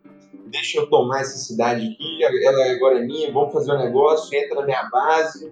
deixa 0.52 0.78
eu 0.78 0.87
tomar 0.87 1.23
essa 1.23 1.38
cidade 1.38 1.81
aqui, 1.81 2.23
ela 2.23 2.73
agora 2.73 2.99
é 2.99 3.02
minha, 3.02 3.33
vamos 3.33 3.52
fazer 3.52 3.73
um 3.73 3.78
negócio, 3.78 4.37
entra 4.37 4.61
na 4.61 4.66
minha 4.66 4.88
base, 4.90 5.50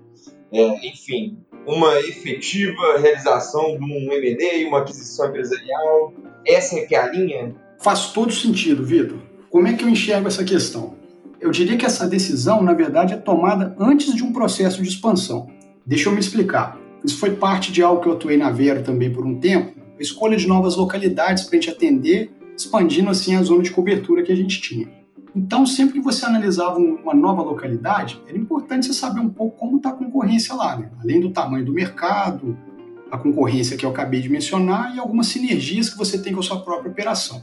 é, 0.52 0.86
enfim, 0.86 1.38
uma 1.66 1.98
efetiva 2.00 2.98
realização 2.98 3.78
de 3.78 3.84
um 3.84 4.12
M&A, 4.12 4.68
uma 4.68 4.80
aquisição 4.80 5.28
empresarial, 5.28 6.12
essa 6.46 6.78
é 6.78 6.82
que 6.84 6.94
é 6.94 6.98
a 6.98 7.10
linha? 7.10 7.54
Faz 7.80 8.12
todo 8.12 8.30
sentido, 8.30 8.84
Vitor. 8.84 9.18
Como 9.48 9.66
é 9.66 9.72
que 9.72 9.82
eu 9.82 9.88
enxergo 9.88 10.28
essa 10.28 10.44
questão? 10.44 10.94
Eu 11.40 11.50
diria 11.50 11.76
que 11.78 11.86
essa 11.86 12.06
decisão, 12.06 12.62
na 12.62 12.74
verdade, 12.74 13.14
é 13.14 13.16
tomada 13.16 13.74
antes 13.78 14.14
de 14.14 14.22
um 14.22 14.32
processo 14.32 14.82
de 14.82 14.88
expansão. 14.88 15.48
Deixa 15.86 16.08
eu 16.08 16.12
me 16.12 16.20
explicar. 16.20 16.78
Isso 17.02 17.18
foi 17.18 17.30
parte 17.30 17.72
de 17.72 17.82
algo 17.82 18.02
que 18.02 18.08
eu 18.08 18.12
atuei 18.12 18.36
na 18.36 18.50
Vero 18.50 18.82
também 18.82 19.10
por 19.10 19.24
um 19.24 19.40
tempo, 19.40 19.79
escolha 20.02 20.36
de 20.36 20.46
novas 20.46 20.76
localidades 20.76 21.44
para 21.44 21.58
a 21.58 21.60
gente 21.60 21.70
atender, 21.70 22.30
expandindo 22.56 23.10
assim 23.10 23.34
a 23.34 23.42
zona 23.42 23.62
de 23.62 23.70
cobertura 23.70 24.22
que 24.22 24.32
a 24.32 24.36
gente 24.36 24.60
tinha. 24.60 24.88
Então, 25.34 25.64
sempre 25.64 25.94
que 25.94 26.00
você 26.00 26.26
analisava 26.26 26.78
uma 26.78 27.14
nova 27.14 27.42
localidade, 27.42 28.20
era 28.26 28.36
importante 28.36 28.86
você 28.86 28.92
saber 28.92 29.20
um 29.20 29.30
pouco 29.30 29.56
como 29.56 29.76
está 29.76 29.90
a 29.90 29.92
concorrência 29.92 30.54
lá, 30.54 30.76
né? 30.76 30.90
além 31.00 31.20
do 31.20 31.30
tamanho 31.30 31.64
do 31.64 31.72
mercado, 31.72 32.56
a 33.10 33.16
concorrência 33.16 33.76
que 33.76 33.84
eu 33.84 33.90
acabei 33.90 34.20
de 34.20 34.28
mencionar 34.28 34.94
e 34.94 34.98
algumas 34.98 35.28
sinergias 35.28 35.88
que 35.88 35.96
você 35.96 36.20
tem 36.20 36.32
com 36.32 36.40
a 36.40 36.42
sua 36.42 36.60
própria 36.60 36.90
operação. 36.90 37.42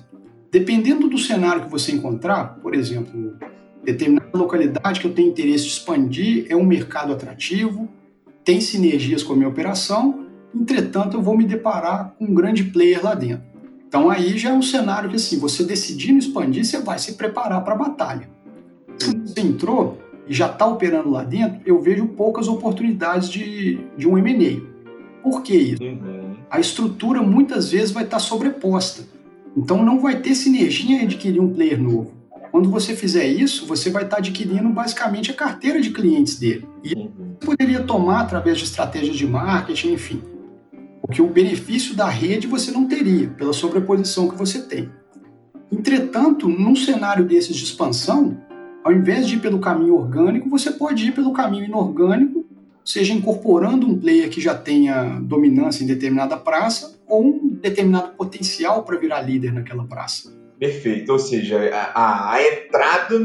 Dependendo 0.52 1.10
do 1.10 1.18
cenário 1.18 1.64
que 1.66 1.72
você 1.72 1.92
encontrar, 1.92 2.60
por 2.62 2.74
exemplo, 2.74 3.38
determinada 3.84 4.38
localidade 4.38 5.00
que 5.00 5.08
eu 5.08 5.14
tenho 5.14 5.30
interesse 5.30 5.66
de 5.66 5.72
expandir 5.72 6.46
é 6.50 6.56
um 6.56 6.66
mercado 6.66 7.14
atrativo, 7.14 7.88
tem 8.44 8.62
sinergias 8.62 9.24
com 9.24 9.34
a 9.34 9.36
minha 9.36 9.50
operação, 9.50 10.27
Entretanto, 10.60 11.18
eu 11.18 11.22
vou 11.22 11.38
me 11.38 11.46
deparar 11.46 12.16
com 12.18 12.26
um 12.26 12.34
grande 12.34 12.64
player 12.64 13.04
lá 13.04 13.14
dentro. 13.14 13.46
Então 13.88 14.10
aí 14.10 14.38
já 14.38 14.50
é 14.50 14.54
um 14.54 14.62
cenário 14.62 15.10
que 15.10 15.16
assim, 15.16 15.40
você 15.40 15.64
decidindo 15.64 16.20
expandir, 16.20 16.66
você 16.66 16.80
vai 16.80 17.00
se 17.00 17.14
preparar 17.14 17.64
para 17.64 17.74
a 17.74 17.78
batalha. 17.78 18.30
Se 18.98 19.16
você 19.16 19.42
entrou 19.42 19.98
e 20.28 20.34
já 20.34 20.48
está 20.48 20.66
operando 20.66 21.10
lá 21.10 21.24
dentro, 21.24 21.62
eu 21.66 21.82
vejo 21.82 22.06
poucas 22.08 22.48
oportunidades 22.48 23.30
de, 23.30 23.80
de 23.96 24.08
um 24.08 24.18
M&A. 24.18 24.60
Por 25.24 25.42
que 25.42 25.56
isso? 25.56 25.84
Uhum. 25.84 26.36
A 26.50 26.60
estrutura 26.60 27.22
muitas 27.22 27.72
vezes 27.72 27.92
vai 27.92 28.04
estar 28.04 28.18
tá 28.18 28.24
sobreposta. 28.24 29.04
Então 29.56 29.84
não 29.84 30.00
vai 30.00 30.20
ter 30.20 30.36
sinergia 30.36 30.98
em 30.98 31.04
adquirir 31.04 31.40
um 31.40 31.54
player 31.54 31.82
novo. 31.82 32.12
Quando 32.52 32.70
você 32.70 32.96
fizer 32.96 33.28
isso, 33.28 33.66
você 33.66 33.90
vai 33.90 34.04
estar 34.04 34.18
tá 34.18 34.22
adquirindo 34.22 34.70
basicamente 34.70 35.32
a 35.32 35.34
carteira 35.34 35.80
de 35.80 35.92
clientes 35.92 36.38
dele. 36.38 36.68
E 36.84 36.94
uhum. 36.94 37.10
você 37.40 37.46
poderia 37.46 37.84
tomar 37.84 38.22
através 38.22 38.58
de 38.58 38.66
estratégias 38.66 39.16
de 39.16 39.26
marketing, 39.26 39.94
enfim. 39.94 40.22
Porque 41.08 41.22
o 41.22 41.28
benefício 41.28 41.96
da 41.96 42.08
rede 42.08 42.46
você 42.46 42.70
não 42.70 42.86
teria, 42.86 43.30
pela 43.30 43.54
sobreposição 43.54 44.28
que 44.28 44.36
você 44.36 44.62
tem. 44.62 44.92
Entretanto, 45.72 46.48
num 46.50 46.76
cenário 46.76 47.26
desses 47.26 47.56
de 47.56 47.64
expansão, 47.64 48.38
ao 48.84 48.92
invés 48.92 49.26
de 49.26 49.36
ir 49.36 49.40
pelo 49.40 49.60
caminho 49.60 49.96
orgânico, 49.96 50.50
você 50.50 50.70
pode 50.70 51.08
ir 51.08 51.14
pelo 51.14 51.32
caminho 51.32 51.66
inorgânico, 51.66 52.46
seja 52.84 53.14
incorporando 53.14 53.88
um 53.88 53.98
player 53.98 54.30
que 54.30 54.42
já 54.42 54.54
tenha 54.54 55.20
dominância 55.22 55.84
em 55.84 55.88
determinada 55.88 56.38
praça 56.38 57.00
ou 57.08 57.26
um 57.26 57.50
determinado 57.62 58.10
potencial 58.10 58.84
para 58.84 58.98
virar 58.98 59.22
líder 59.22 59.54
naquela 59.54 59.86
praça. 59.86 60.34
Perfeito, 60.60 61.12
ou 61.12 61.20
seja, 61.20 61.70
a, 61.94 62.34
a, 62.34 62.42
entrada 62.42 63.16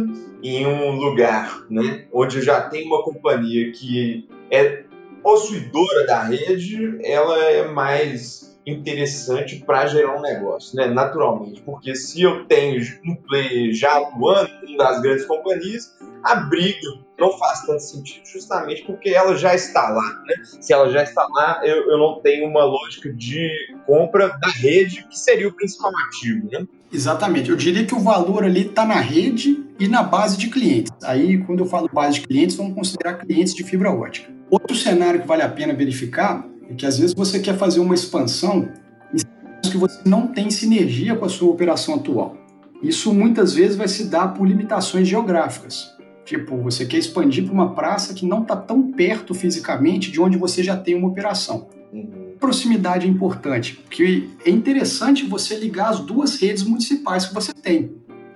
em 0.43 0.67
um 0.67 0.93
lugar 0.97 1.65
né, 1.71 2.05
onde 2.13 2.43
já 2.43 2.61
tenho 2.61 2.87
uma 2.87 3.03
companhia 3.03 3.73
que 3.73 4.29
é 4.51 4.85
possuidora 5.23 6.07
da 6.07 6.23
rede, 6.23 6.99
ela 7.05 7.39
é 7.39 7.67
mais 7.69 8.53
interessante 8.67 9.57
para 9.57 9.87
gerar 9.87 10.17
um 10.17 10.21
negócio, 10.21 10.77
né? 10.77 10.87
Naturalmente, 10.87 11.61
porque 11.63 11.95
se 11.95 12.23
eu 12.23 12.45
tenho 12.45 12.81
um 13.05 13.15
player 13.17 13.73
já 13.73 13.99
atuando 13.99 14.51
uma 14.67 14.79
das 14.79 15.03
grandes 15.03 15.25
companhias, 15.25 15.97
a 16.23 16.37
briga 16.37 17.03
não 17.19 17.39
faz 17.39 17.63
tanto 17.63 17.81
sentido, 17.81 18.27
justamente 18.27 18.83
porque 18.83 19.11
ela 19.11 19.37
já 19.37 19.55
está 19.55 19.89
lá, 19.89 20.23
né? 20.27 20.35
Se 20.61 20.73
ela 20.73 20.91
já 20.91 21.03
está 21.03 21.27
lá, 21.31 21.61
eu, 21.65 21.89
eu 21.89 21.99
não 21.99 22.21
tenho 22.21 22.49
uma 22.49 22.65
lógica 22.65 23.13
de 23.13 23.49
compra 23.87 24.29
da 24.41 24.49
rede, 24.49 25.07
que 25.09 25.17
seria 25.17 25.47
o 25.47 25.53
principal 25.53 25.93
ativo, 26.09 26.49
né? 26.51 26.67
Exatamente. 26.93 27.51
Eu 27.51 27.57
diria 27.57 27.87
que 27.87 27.95
o 27.95 28.01
valor 28.01 28.45
ali 28.45 28.67
está 28.67 28.85
na 28.85 29.01
rede 29.01 29.65
e 29.79 29.89
na 29.89 30.03
base 30.03 30.37
de 30.37 30.49
clientes. 30.49 30.93
Aí, 31.05 31.39
quando 31.45 31.61
eu 31.61 31.67
falo 31.67 31.89
base 31.93 32.21
de 32.21 32.27
clientes, 32.27 32.57
vamos 32.57 32.75
considerar 32.75 33.15
clientes 33.15 33.55
de 33.55 33.63
fibra 33.63 33.91
ótica. 33.91 34.31
Outro 34.51 34.77
cenário 34.77 35.21
que 35.21 35.27
vale 35.27 35.43
a 35.43 35.49
pena 35.49 35.73
verificar 35.73 36.45
é 36.69 36.75
que 36.75 36.85
às 36.85 36.99
vezes 36.99 37.15
você 37.15 37.39
quer 37.39 37.57
fazer 37.57 37.81
uma 37.81 37.95
expansão 37.95 38.69
em 39.15 39.71
que 39.71 39.77
você 39.77 40.01
não 40.05 40.27
tem 40.27 40.51
sinergia 40.51 41.15
com 41.15 41.25
a 41.25 41.29
sua 41.29 41.51
operação 41.51 41.95
atual. 41.95 42.37
Isso 42.83 43.15
muitas 43.15 43.55
vezes 43.55 43.77
vai 43.77 43.87
se 43.87 44.05
dar 44.05 44.35
por 44.35 44.47
limitações 44.47 45.07
geográficas. 45.07 45.93
Tipo, 46.25 46.57
você 46.57 46.87
quer 46.87 46.99
expandir 46.99 47.45
para 47.45 47.53
uma 47.53 47.75
praça 47.75 48.15
que 48.15 48.25
não 48.25 48.43
está 48.43 48.57
tão 48.57 48.93
perto 48.93 49.35
fisicamente 49.35 50.11
de 50.11 50.21
onde 50.21 50.39
você 50.39 50.63
já 50.63 50.77
tem 50.77 50.95
uma 50.95 51.09
operação. 51.09 51.69
Uhum. 51.93 52.35
Proximidade 52.39 53.07
é 53.07 53.11
importante, 53.11 53.75
porque 53.75 54.29
é 54.45 54.51
interessante 54.51 55.25
você 55.25 55.57
ligar 55.57 55.91
as 55.91 56.01
duas 56.01 56.41
redes 56.41 56.63
municipais 56.63 57.27
que 57.27 57.35
você 57.35 57.53
tem, 57.53 57.93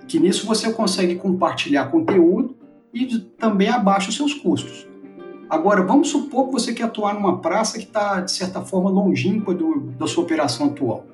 que 0.07 0.19
nisso 0.19 0.45
você 0.45 0.71
consegue 0.71 1.15
compartilhar 1.15 1.85
conteúdo 1.85 2.55
e 2.93 3.05
também 3.37 3.69
abaixa 3.69 4.09
os 4.09 4.15
seus 4.15 4.33
custos. 4.33 4.87
Agora, 5.49 5.81
vamos 5.83 6.09
supor 6.09 6.47
que 6.47 6.53
você 6.53 6.73
quer 6.73 6.83
atuar 6.83 7.13
numa 7.13 7.39
praça 7.39 7.77
que 7.77 7.85
está, 7.85 8.19
de 8.19 8.31
certa 8.31 8.61
forma, 8.61 8.89
longínqua 8.89 9.53
do, 9.53 9.79
da 9.97 10.05
sua 10.05 10.23
operação 10.23 10.67
atual. 10.67 11.05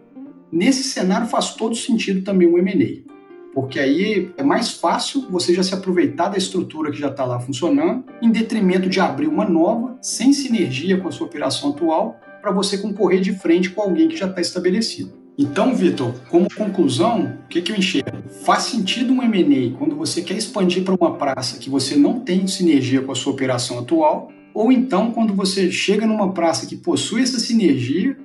Nesse 0.52 0.84
cenário 0.84 1.28
faz 1.28 1.54
todo 1.54 1.76
sentido 1.76 2.24
também 2.24 2.48
o 2.48 2.58
M&A, 2.58 3.13
porque 3.54 3.80
aí 3.80 4.32
é 4.36 4.44
mais 4.44 4.72
fácil 4.72 5.28
você 5.30 5.54
já 5.54 5.62
se 5.62 5.74
aproveitar 5.74 6.30
da 6.30 6.38
estrutura 6.38 6.92
que 6.92 7.00
já 7.00 7.10
está 7.10 7.24
lá 7.24 7.40
funcionando, 7.40 8.04
em 8.22 8.32
detrimento 8.32 8.90
de 8.90 9.00
abrir 9.00 9.28
uma 9.28 9.46
nova, 9.46 9.98
sem 10.02 10.34
sinergia 10.34 11.00
com 11.00 11.08
a 11.08 11.12
sua 11.12 11.28
operação 11.28 11.70
atual, 11.70 12.20
para 12.42 12.52
você 12.52 12.78
concorrer 12.78 13.22
de 13.22 13.34
frente 13.34 13.70
com 13.70 13.82
alguém 13.82 14.08
que 14.08 14.18
já 14.18 14.28
está 14.28 14.42
estabelecido. 14.42 15.14
Então, 15.38 15.74
Vitor, 15.74 16.14
como 16.30 16.48
conclusão, 16.54 17.40
o 17.46 17.48
que, 17.48 17.62
que 17.62 17.72
eu 17.72 17.76
enxergo? 17.76 18.30
Faz 18.44 18.64
sentido 18.64 19.14
um 19.14 19.24
M&A 19.24 19.78
quando 19.78 19.96
você 19.96 20.22
quer 20.22 20.38
expandir 20.38 20.84
para 20.84 20.94
uma 20.94 21.16
praça 21.16 21.58
que 21.58 21.70
você 21.70 21.96
não 21.96 22.20
tem 22.20 22.46
sinergia 22.46 23.02
com 23.02 23.12
a 23.12 23.16
sua 23.16 23.34
operação 23.34 23.80
atual, 23.80 24.32
ou 24.54 24.72
então 24.72 25.12
quando 25.12 25.34
você 25.34 25.72
chega 25.72 26.06
numa 26.06 26.34
praça 26.34 26.68
que 26.68 26.76
possui 26.76 27.24
essa 27.24 27.40
sinergia 27.40 28.16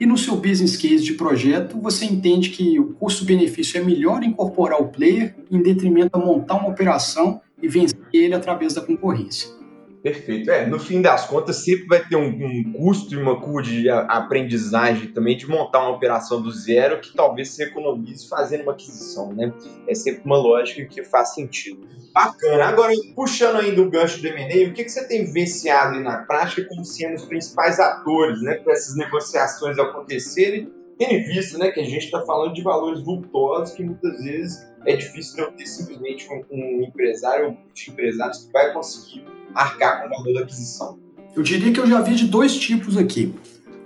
e 0.00 0.06
no 0.06 0.16
seu 0.16 0.34
business 0.36 0.76
case 0.76 1.04
de 1.04 1.12
projeto 1.12 1.78
você 1.78 2.06
entende 2.06 2.48
que 2.48 2.80
o 2.80 2.94
custo-benefício 2.94 3.78
é 3.78 3.84
melhor 3.84 4.24
incorporar 4.24 4.80
o 4.80 4.88
player 4.88 5.36
em 5.50 5.62
detrimento 5.62 6.16
a 6.16 6.18
montar 6.18 6.54
uma 6.54 6.70
operação 6.70 7.42
e 7.62 7.68
vencer 7.68 7.98
ele 8.10 8.34
através 8.34 8.72
da 8.72 8.80
concorrência. 8.80 9.59
Perfeito. 10.02 10.50
É, 10.50 10.66
no 10.66 10.78
fim 10.78 11.02
das 11.02 11.26
contas, 11.26 11.56
sempre 11.56 11.86
vai 11.86 12.02
ter 12.02 12.16
um, 12.16 12.28
um, 12.28 12.72
custo 12.72 13.14
e 13.14 13.18
uma 13.18 13.38
curva 13.38 13.62
de 13.62 13.88
aprendizagem 13.90 15.08
também 15.08 15.36
de 15.36 15.46
montar 15.46 15.80
uma 15.80 15.90
operação 15.90 16.40
do 16.40 16.50
zero 16.50 17.00
que 17.00 17.14
talvez 17.14 17.50
se 17.50 17.62
economize 17.62 18.26
fazendo 18.26 18.62
uma 18.62 18.72
aquisição, 18.72 19.32
né? 19.34 19.52
É 19.86 19.94
sempre 19.94 20.22
uma 20.24 20.38
lógica 20.38 20.84
que 20.86 21.04
faz 21.04 21.34
sentido. 21.34 21.86
Bacana. 22.14 22.64
Agora, 22.64 22.92
puxando 23.14 23.56
ainda 23.56 23.82
o 23.82 23.90
gancho 23.90 24.22
do 24.22 24.26
M&A, 24.26 24.70
o 24.70 24.72
que, 24.72 24.84
que 24.84 24.90
você 24.90 25.06
tem 25.06 25.26
vivenciado 25.26 26.00
na 26.00 26.18
prática 26.24 26.66
como 26.68 26.84
sendo 26.84 27.14
os 27.14 27.24
principais 27.26 27.78
atores, 27.78 28.40
né, 28.42 28.54
para 28.54 28.72
essas 28.72 28.96
negociações 28.96 29.78
acontecerem 29.78 30.72
vista 31.08 31.58
né, 31.58 31.70
que 31.70 31.80
a 31.80 31.84
gente 31.84 32.04
está 32.04 32.24
falando 32.26 32.52
de 32.52 32.62
valores 32.62 33.02
vultosos 33.02 33.74
que 33.74 33.82
muitas 33.82 34.22
vezes 34.22 34.66
é 34.86 34.96
difícil 34.96 35.44
não 35.44 35.52
ter 35.52 35.66
simplesmente 35.66 36.28
um, 36.30 36.44
um 36.52 36.82
empresário 36.82 37.46
ou 37.46 37.52
um 37.52 37.56
de 37.74 37.90
empresários 37.90 38.44
que 38.44 38.52
vai 38.52 38.72
conseguir 38.72 39.24
arcar 39.54 40.02
com 40.02 40.08
o 40.08 40.10
valor 40.10 40.34
da 40.34 40.40
aquisição? 40.40 40.98
Eu 41.34 41.42
diria 41.42 41.72
que 41.72 41.80
eu 41.80 41.86
já 41.86 42.00
vi 42.00 42.14
de 42.14 42.26
dois 42.26 42.56
tipos 42.56 42.96
aqui. 42.96 43.34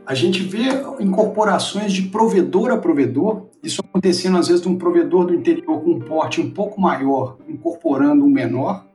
A 0.07 0.15
gente 0.15 0.43
vê 0.43 0.65
incorporações 1.01 1.93
de 1.93 2.03
provedor 2.03 2.71
a 2.71 2.77
provedor, 2.77 3.47
isso 3.63 3.81
acontecendo 3.81 4.37
às 4.37 4.49
vezes 4.49 4.63
de 4.63 4.69
um 4.69 4.77
provedor 4.77 5.27
do 5.27 5.35
interior 5.35 5.83
com 5.83 5.93
um 5.93 6.01
porte 6.01 6.41
um 6.41 6.51
pouco 6.51 6.81
maior, 6.81 7.39
incorporando 7.49 8.25
um 8.25 8.29
menor. 8.29 8.87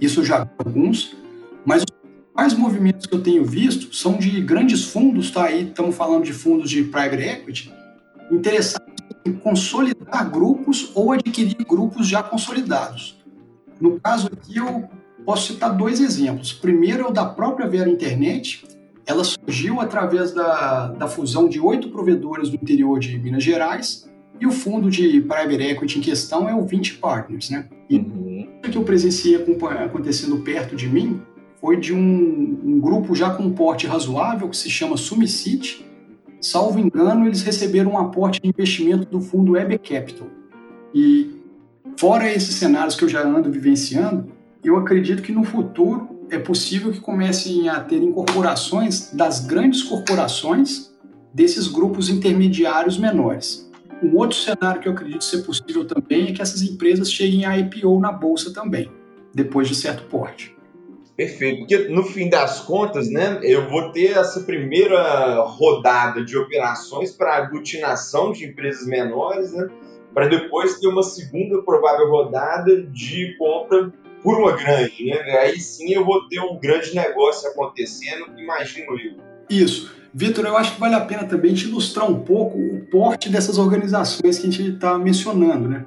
Isso 0.00 0.24
já 0.24 0.48
alguns. 0.58 1.16
Mas 2.36 2.52
principais 2.52 2.54
movimentos 2.54 3.06
que 3.06 3.14
eu 3.14 3.22
tenho 3.22 3.44
visto 3.44 3.94
são 3.94 4.18
de 4.18 4.40
grandes 4.42 4.84
fundos, 4.84 5.30
tá? 5.30 5.46
Aí 5.46 5.68
estamos 5.68 5.96
falando 5.96 6.24
de 6.24 6.32
fundos 6.32 6.68
de 6.68 6.84
private 6.84 7.22
equity, 7.22 7.72
interessados 8.30 8.94
em 9.24 9.32
consolidar 9.32 10.30
grupos 10.30 10.90
ou 10.94 11.12
adquirir 11.12 11.64
grupos 11.66 12.06
já 12.06 12.22
consolidados. 12.22 13.16
No 13.80 13.98
caso 14.00 14.26
aqui, 14.26 14.58
eu 14.58 14.88
Posso 15.26 15.52
citar 15.52 15.76
dois 15.76 16.00
exemplos. 16.00 16.52
Primeiro 16.52 17.02
é 17.02 17.08
o 17.08 17.10
da 17.10 17.24
própria 17.24 17.66
Vera 17.66 17.90
Internet. 17.90 18.64
Ela 19.04 19.24
surgiu 19.24 19.80
através 19.80 20.30
da, 20.30 20.86
da 20.92 21.08
fusão 21.08 21.48
de 21.48 21.58
oito 21.58 21.88
provedores 21.88 22.48
do 22.48 22.54
interior 22.54 23.00
de 23.00 23.18
Minas 23.18 23.42
Gerais 23.42 24.08
e 24.40 24.46
o 24.46 24.52
fundo 24.52 24.88
de 24.88 25.20
private 25.22 25.64
equity 25.64 25.98
em 25.98 26.00
questão 26.00 26.48
é 26.48 26.54
o 26.54 26.64
20 26.64 26.98
Partners, 26.98 27.50
né? 27.50 27.68
E 27.90 27.96
uhum. 27.96 28.48
o 28.64 28.70
que 28.70 28.78
eu 28.78 28.84
presenciei 28.84 29.34
acontecendo 29.84 30.38
perto 30.44 30.76
de 30.76 30.86
mim 30.86 31.20
foi 31.66 31.76
de 31.76 31.92
um, 31.92 32.60
um 32.64 32.78
grupo 32.78 33.12
já 33.12 33.30
com 33.30 33.42
um 33.42 33.50
porte 33.50 33.88
razoável 33.88 34.48
que 34.48 34.56
se 34.56 34.70
chama 34.70 34.96
Sumicity. 34.96 35.84
Salvo 36.40 36.78
engano, 36.78 37.26
eles 37.26 37.42
receberam 37.42 37.94
um 37.94 37.98
aporte 37.98 38.40
de 38.40 38.48
investimento 38.48 39.04
do 39.04 39.20
fundo 39.20 39.54
Web 39.54 39.76
Capital. 39.78 40.28
E 40.94 41.34
fora 41.96 42.32
esses 42.32 42.54
cenários 42.54 42.94
que 42.94 43.02
eu 43.02 43.08
já 43.08 43.26
ando 43.26 43.50
vivenciando, 43.50 44.28
eu 44.62 44.76
acredito 44.76 45.24
que 45.24 45.32
no 45.32 45.42
futuro 45.42 46.08
é 46.30 46.38
possível 46.38 46.92
que 46.92 47.00
comecem 47.00 47.68
a 47.68 47.80
ter 47.80 48.00
incorporações 48.00 49.12
das 49.12 49.44
grandes 49.44 49.82
corporações 49.82 50.92
desses 51.34 51.66
grupos 51.66 52.08
intermediários 52.08 52.96
menores. 52.96 53.68
Um 54.00 54.14
outro 54.16 54.38
cenário 54.38 54.80
que 54.80 54.86
eu 54.86 54.92
acredito 54.92 55.24
ser 55.24 55.38
possível 55.38 55.84
também 55.84 56.28
é 56.28 56.32
que 56.32 56.40
essas 56.40 56.62
empresas 56.62 57.10
cheguem 57.10 57.44
a 57.44 57.58
IPO 57.58 57.98
na 57.98 58.12
bolsa 58.12 58.52
também, 58.52 58.88
depois 59.34 59.66
de 59.66 59.74
certo 59.74 60.04
porte. 60.04 60.55
Perfeito, 61.16 61.60
porque 61.60 61.88
no 61.88 62.02
fim 62.02 62.28
das 62.28 62.60
contas, 62.60 63.10
né, 63.10 63.40
eu 63.42 63.70
vou 63.70 63.90
ter 63.90 64.18
essa 64.18 64.40
primeira 64.40 65.40
rodada 65.40 66.22
de 66.22 66.36
operações 66.36 67.10
para 67.10 67.36
aglutinação 67.36 68.32
de 68.32 68.44
empresas 68.44 68.86
menores, 68.86 69.50
né, 69.52 69.66
para 70.12 70.28
depois 70.28 70.78
ter 70.78 70.88
uma 70.88 71.02
segunda 71.02 71.62
provável 71.62 72.10
rodada 72.10 72.82
de 72.82 73.34
compra 73.38 73.90
por 74.22 74.38
uma 74.38 74.52
grande, 74.52 75.04
né? 75.04 75.38
Aí 75.38 75.60
sim 75.60 75.92
eu 75.92 76.04
vou 76.04 76.26
ter 76.28 76.40
um 76.40 76.58
grande 76.58 76.94
negócio 76.94 77.48
acontecendo, 77.48 78.26
imagino 78.36 78.98
eu. 78.98 79.16
Isso. 79.48 79.94
Vitor, 80.12 80.46
eu 80.46 80.56
acho 80.56 80.74
que 80.74 80.80
vale 80.80 80.94
a 80.94 81.00
pena 81.00 81.24
também 81.24 81.54
te 81.54 81.66
ilustrar 81.66 82.10
um 82.10 82.20
pouco 82.20 82.58
o 82.58 82.86
porte 82.90 83.28
dessas 83.28 83.58
organizações 83.58 84.38
que 84.38 84.46
a 84.46 84.50
gente 84.50 84.74
está 84.74 84.98
mencionando, 84.98 85.68
né? 85.68 85.84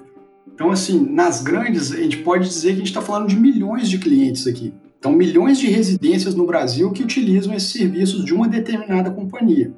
Então, 0.53 0.71
assim, 0.71 0.99
nas 1.09 1.41
grandes, 1.41 1.91
a 1.91 1.97
gente 1.97 2.17
pode 2.17 2.47
dizer 2.47 2.69
que 2.69 2.75
a 2.75 2.79
gente 2.79 2.87
está 2.87 3.01
falando 3.01 3.27
de 3.27 3.35
milhões 3.35 3.89
de 3.89 3.97
clientes 3.97 4.45
aqui. 4.45 4.73
Então, 4.99 5.13
milhões 5.13 5.57
de 5.57 5.67
residências 5.67 6.35
no 6.35 6.45
Brasil 6.45 6.91
que 6.91 7.01
utilizam 7.01 7.53
esses 7.53 7.71
serviços 7.71 8.25
de 8.25 8.33
uma 8.33 8.49
determinada 8.49 9.09
companhia. 9.09 9.73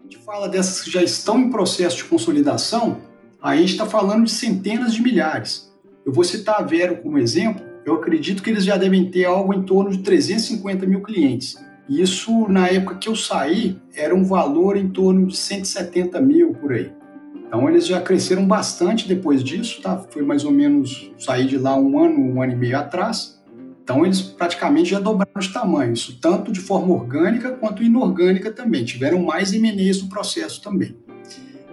A 0.00 0.02
gente 0.04 0.16
fala 0.24 0.48
dessas 0.48 0.80
que 0.80 0.90
já 0.90 1.02
estão 1.02 1.38
em 1.38 1.50
processo 1.50 1.98
de 1.98 2.04
consolidação, 2.04 2.96
aí 3.40 3.58
a 3.58 3.60
gente 3.60 3.72
está 3.72 3.84
falando 3.84 4.24
de 4.24 4.30
centenas 4.30 4.94
de 4.94 5.02
milhares. 5.02 5.70
Eu 6.06 6.12
vou 6.12 6.24
citar 6.24 6.58
a 6.58 6.62
Vero 6.62 7.02
como 7.02 7.18
exemplo, 7.18 7.62
eu 7.84 7.94
acredito 7.94 8.42
que 8.42 8.48
eles 8.48 8.64
já 8.64 8.78
devem 8.78 9.10
ter 9.10 9.26
algo 9.26 9.52
em 9.52 9.62
torno 9.62 9.90
de 9.90 9.98
350 9.98 10.86
mil 10.86 11.02
clientes. 11.02 11.62
Isso, 11.86 12.48
na 12.48 12.68
época 12.68 12.94
que 12.94 13.08
eu 13.10 13.16
saí, 13.16 13.78
era 13.94 14.14
um 14.14 14.24
valor 14.24 14.78
em 14.78 14.88
torno 14.88 15.26
de 15.26 15.36
170 15.36 16.18
mil 16.20 16.54
por 16.54 16.72
aí. 16.72 16.90
Então, 17.46 17.68
eles 17.68 17.86
já 17.86 18.00
cresceram 18.00 18.46
bastante 18.46 19.06
depois 19.06 19.44
disso, 19.44 19.82
tá? 19.82 19.98
Foi 19.98 20.22
mais 20.22 20.44
ou 20.44 20.50
menos 20.50 21.12
sair 21.18 21.46
de 21.46 21.58
lá 21.58 21.76
um 21.76 21.98
ano, 22.02 22.18
um 22.18 22.40
ano 22.40 22.52
e 22.52 22.56
meio 22.56 22.78
atrás. 22.78 23.41
Então, 23.82 24.04
eles 24.04 24.20
praticamente 24.20 24.90
já 24.90 25.00
dobraram 25.00 25.40
de 25.40 25.52
tamanho, 25.52 25.92
isso 25.92 26.18
tanto 26.20 26.52
de 26.52 26.60
forma 26.60 26.94
orgânica 26.94 27.50
quanto 27.52 27.82
inorgânica 27.82 28.52
também. 28.52 28.84
Tiveram 28.84 29.22
mais 29.22 29.52
MNEs 29.52 30.02
no 30.02 30.08
processo 30.08 30.62
também. 30.62 30.96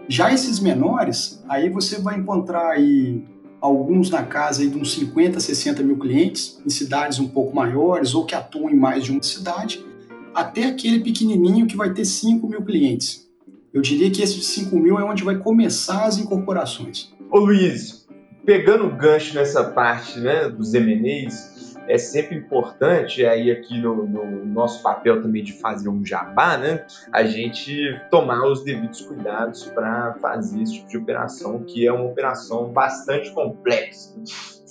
Já 0.07 0.33
esses 0.33 0.59
menores, 0.59 1.43
aí 1.47 1.69
você 1.69 2.01
vai 2.01 2.17
encontrar 2.17 2.71
aí 2.71 3.23
alguns 3.61 4.09
na 4.09 4.23
casa 4.23 4.67
de 4.67 4.75
uns 4.75 4.93
50, 4.93 5.39
60 5.39 5.83
mil 5.83 5.97
clientes, 5.97 6.59
em 6.65 6.69
cidades 6.69 7.19
um 7.19 7.27
pouco 7.27 7.55
maiores 7.55 8.15
ou 8.15 8.25
que 8.25 8.33
atuam 8.33 8.71
em 8.71 8.75
mais 8.75 9.03
de 9.03 9.11
uma 9.11 9.21
cidade, 9.21 9.85
até 10.33 10.65
aquele 10.65 10.99
pequenininho 11.01 11.67
que 11.67 11.77
vai 11.77 11.93
ter 11.93 12.05
5 12.05 12.47
mil 12.47 12.63
clientes. 12.63 13.29
Eu 13.71 13.81
diria 13.81 14.09
que 14.09 14.21
esse 14.21 14.35
de 14.35 14.45
5 14.45 14.75
mil 14.77 14.97
é 14.97 15.03
onde 15.03 15.23
vai 15.23 15.37
começar 15.37 16.05
as 16.05 16.17
incorporações. 16.17 17.13
Ô 17.29 17.37
Luiz, 17.37 18.07
pegando 18.43 18.85
o 18.85 18.95
gancho 18.95 19.35
nessa 19.35 19.63
parte 19.63 20.19
né, 20.19 20.49
dos 20.49 20.73
M&As, 20.73 21.58
é 21.89 21.97
sempre 21.97 22.37
importante, 22.37 23.25
aí 23.25 23.49
aqui 23.49 23.79
no, 23.79 24.07
no, 24.07 24.45
nosso 24.45 24.83
papel 24.83 25.23
também 25.23 25.43
de 25.43 25.53
fazer 25.53 25.89
um 25.89 26.05
jabá, 26.05 26.55
né, 26.55 26.85
a 27.11 27.23
gente 27.23 27.75
tomar 28.11 28.47
os 28.47 28.63
devidos 28.63 29.01
cuidados 29.01 29.65
para 29.65 30.13
fazer 30.21 30.61
esse 30.61 30.75
tipo 30.75 30.87
de 30.87 30.97
operação, 30.97 31.63
que 31.63 31.87
é 31.87 31.91
uma 31.91 32.05
operação 32.05 32.71
bastante 32.71 33.31
complexa, 33.31 34.15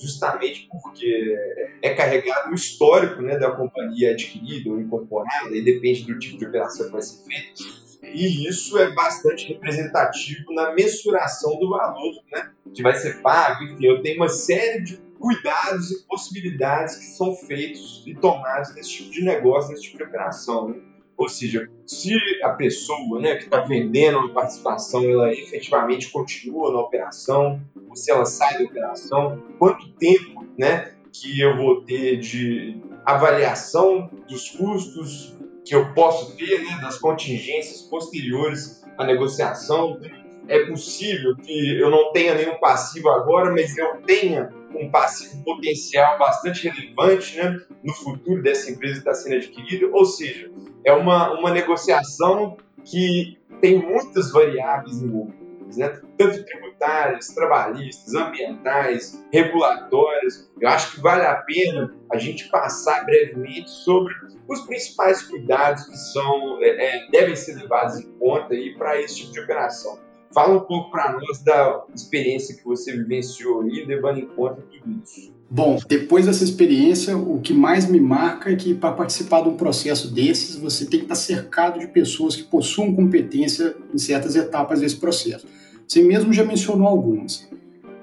justamente 0.00 0.68
porque 0.70 1.36
é 1.82 1.92
carregado 1.92 2.52
o 2.52 2.54
histórico 2.54 3.20
né, 3.20 3.36
da 3.36 3.50
companhia 3.50 4.12
adquirida 4.12 4.70
ou 4.70 4.80
incorporada, 4.80 5.50
e 5.50 5.60
depende 5.60 6.04
do 6.04 6.18
tipo 6.20 6.38
de 6.38 6.46
operação 6.46 6.86
que 6.86 6.92
vai 6.92 7.02
ser 7.02 7.24
feita. 7.24 7.88
E 8.14 8.48
isso 8.48 8.78
é 8.78 8.94
bastante 8.94 9.48
representativo 9.48 10.54
na 10.54 10.72
mensuração 10.72 11.58
do 11.58 11.68
valor 11.68 12.14
né, 12.32 12.50
que 12.72 12.80
vai 12.80 12.94
ser 12.94 13.20
pago. 13.20 13.64
Enfim, 13.64 13.84
eu 13.84 14.00
tenho 14.02 14.16
uma 14.16 14.28
série 14.28 14.82
de 14.82 15.07
cuidados 15.18 15.90
e 15.90 16.06
possibilidades 16.06 16.96
que 16.96 17.04
são 17.04 17.34
feitos 17.34 18.02
e 18.06 18.14
tomados 18.14 18.74
nesse 18.74 18.90
tipo 18.90 19.10
de 19.10 19.24
negócio, 19.24 19.70
nesse 19.70 19.84
tipo 19.84 19.98
de 19.98 20.04
operação. 20.04 20.68
Né? 20.68 20.80
Ou 21.16 21.28
seja, 21.28 21.68
se 21.84 22.14
a 22.44 22.50
pessoa 22.50 23.20
né, 23.20 23.34
que 23.34 23.44
está 23.44 23.60
vendendo 23.60 24.18
uma 24.18 24.32
participação, 24.32 25.02
ela 25.02 25.32
efetivamente 25.32 26.10
continua 26.10 26.72
na 26.72 26.80
operação, 26.80 27.60
ou 27.88 27.96
se 27.96 28.10
ela 28.10 28.24
sai 28.24 28.58
da 28.58 28.64
operação, 28.64 29.42
quanto 29.58 29.90
tempo 29.94 30.46
né, 30.56 30.94
que 31.12 31.40
eu 31.40 31.56
vou 31.56 31.82
ter 31.82 32.18
de 32.18 32.80
avaliação 33.04 34.08
dos 34.28 34.50
custos 34.50 35.36
que 35.64 35.74
eu 35.74 35.92
posso 35.92 36.36
ter, 36.36 36.62
né, 36.62 36.78
das 36.80 36.98
contingências 36.98 37.82
posteriores 37.82 38.84
à 38.96 39.04
negociação. 39.04 40.00
É 40.46 40.66
possível 40.66 41.36
que 41.36 41.78
eu 41.78 41.90
não 41.90 42.12
tenha 42.12 42.34
nenhum 42.34 42.58
passivo 42.60 43.08
agora, 43.10 43.50
mas 43.50 43.76
eu 43.76 44.00
tenha 44.02 44.50
um 44.74 44.90
passivo 44.90 45.42
potencial 45.44 46.18
bastante 46.18 46.68
relevante 46.68 47.36
né, 47.36 47.60
no 47.82 47.92
futuro 47.94 48.42
dessa 48.42 48.70
empresa 48.70 48.94
que 48.94 48.98
está 49.00 49.14
sendo 49.14 49.36
adquirida. 49.36 49.88
Ou 49.92 50.04
seja, 50.04 50.50
é 50.84 50.92
uma, 50.92 51.32
uma 51.38 51.50
negociação 51.50 52.56
que 52.84 53.38
tem 53.60 53.78
muitas 53.78 54.30
variáveis 54.30 55.02
envolvidas, 55.02 55.76
né? 55.76 56.00
tanto 56.16 56.44
tributárias, 56.44 57.28
trabalhistas, 57.28 58.14
ambientais, 58.14 59.24
regulatórias. 59.32 60.50
Eu 60.60 60.68
acho 60.68 60.92
que 60.92 61.00
vale 61.00 61.26
a 61.26 61.36
pena 61.36 61.94
a 62.10 62.18
gente 62.18 62.48
passar 62.48 63.04
brevemente 63.04 63.70
sobre 63.70 64.14
os 64.48 64.60
principais 64.62 65.22
cuidados 65.22 65.84
que 65.84 65.96
são, 65.96 66.62
é, 66.62 66.68
é 66.68 67.10
devem 67.10 67.36
ser 67.36 67.56
levados 67.56 67.98
em 67.98 68.10
conta 68.18 68.54
para 68.78 69.00
esse 69.00 69.16
tipo 69.16 69.32
de 69.32 69.40
operação. 69.40 69.98
Fala 70.32 70.56
um 70.56 70.60
pouco 70.60 70.90
para 70.90 71.12
nós 71.12 71.42
da 71.42 71.84
experiência 71.94 72.54
que 72.54 72.64
você 72.64 72.92
vivenciou 72.92 73.62
aí, 73.62 73.84
levando 73.84 74.18
em 74.18 74.26
conta 74.26 74.62
tudo 74.62 75.02
isso. 75.02 75.32
Bom, 75.50 75.78
depois 75.88 76.26
dessa 76.26 76.44
experiência, 76.44 77.16
o 77.16 77.40
que 77.40 77.54
mais 77.54 77.88
me 77.88 77.98
marca 77.98 78.50
é 78.50 78.56
que 78.56 78.74
para 78.74 78.92
participar 78.92 79.40
de 79.42 79.48
um 79.48 79.56
processo 79.56 80.12
desses, 80.12 80.56
você 80.56 80.84
tem 80.84 81.00
que 81.00 81.06
estar 81.06 81.14
cercado 81.14 81.78
de 81.78 81.86
pessoas 81.86 82.36
que 82.36 82.42
possuam 82.42 82.94
competência 82.94 83.74
em 83.92 83.96
certas 83.96 84.36
etapas 84.36 84.80
desse 84.80 84.96
processo. 84.96 85.46
Você 85.86 86.02
mesmo 86.02 86.34
já 86.34 86.44
mencionou 86.44 86.86
algumas. 86.86 87.48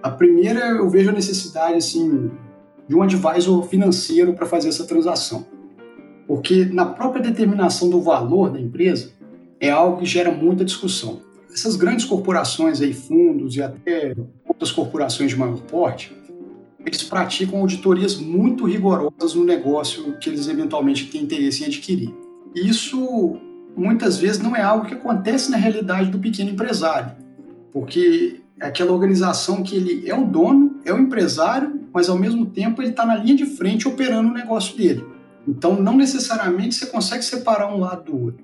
A 0.01 0.09
primeira, 0.09 0.69
eu 0.71 0.89
vejo 0.89 1.11
a 1.11 1.13
necessidade 1.13 1.75
assim, 1.75 2.31
de 2.87 2.95
um 2.95 3.03
advisor 3.03 3.61
financeiro 3.67 4.33
para 4.33 4.47
fazer 4.47 4.69
essa 4.69 4.85
transação. 4.85 5.45
Porque 6.27 6.65
na 6.65 6.87
própria 6.87 7.21
determinação 7.21 7.91
do 7.91 8.01
valor 8.01 8.49
da 8.49 8.59
empresa 8.59 9.11
é 9.59 9.69
algo 9.69 9.99
que 9.99 10.05
gera 10.05 10.31
muita 10.31 10.65
discussão. 10.65 11.21
Essas 11.55 11.77
grandes 11.77 12.03
corporações 12.03 12.81
aí, 12.81 12.93
fundos 12.93 13.55
e 13.55 13.61
até 13.61 14.13
outras 14.45 14.73
corporações 14.73 15.31
de 15.31 15.37
maior 15.37 15.57
porte, 15.61 16.13
eles 16.85 17.01
praticam 17.01 17.61
auditorias 17.61 18.17
muito 18.17 18.65
rigorosas 18.65 19.33
no 19.33 19.45
negócio 19.45 20.17
que 20.17 20.29
eles 20.29 20.49
eventualmente 20.49 21.05
têm 21.05 21.23
interesse 21.23 21.63
em 21.63 21.67
adquirir. 21.67 22.13
Isso 22.53 23.37
muitas 23.73 24.17
vezes 24.17 24.41
não 24.41 24.53
é 24.53 24.61
algo 24.61 24.85
que 24.85 24.95
acontece 24.95 25.49
na 25.49 25.55
realidade 25.55 26.11
do 26.11 26.19
pequeno 26.19 26.49
empresário, 26.49 27.13
porque 27.71 28.41
é 28.59 28.67
aquela 28.67 28.91
organização 28.91 29.63
que 29.63 29.77
ele 29.77 30.09
é 30.09 30.13
o 30.13 30.25
dono, 30.25 30.81
é 30.83 30.91
o 30.91 30.99
empresário, 30.99 31.79
mas 31.93 32.09
ao 32.09 32.19
mesmo 32.19 32.47
tempo 32.47 32.81
ele 32.81 32.89
está 32.89 33.05
na 33.05 33.15
linha 33.15 33.35
de 33.35 33.45
frente 33.45 33.87
operando 33.87 34.29
o 34.29 34.33
negócio 34.33 34.75
dele. 34.75 35.05
Então 35.47 35.81
não 35.81 35.95
necessariamente 35.95 36.75
você 36.75 36.87
consegue 36.87 37.23
separar 37.23 37.73
um 37.73 37.79
lado 37.79 38.11
do 38.11 38.25
outro. 38.25 38.43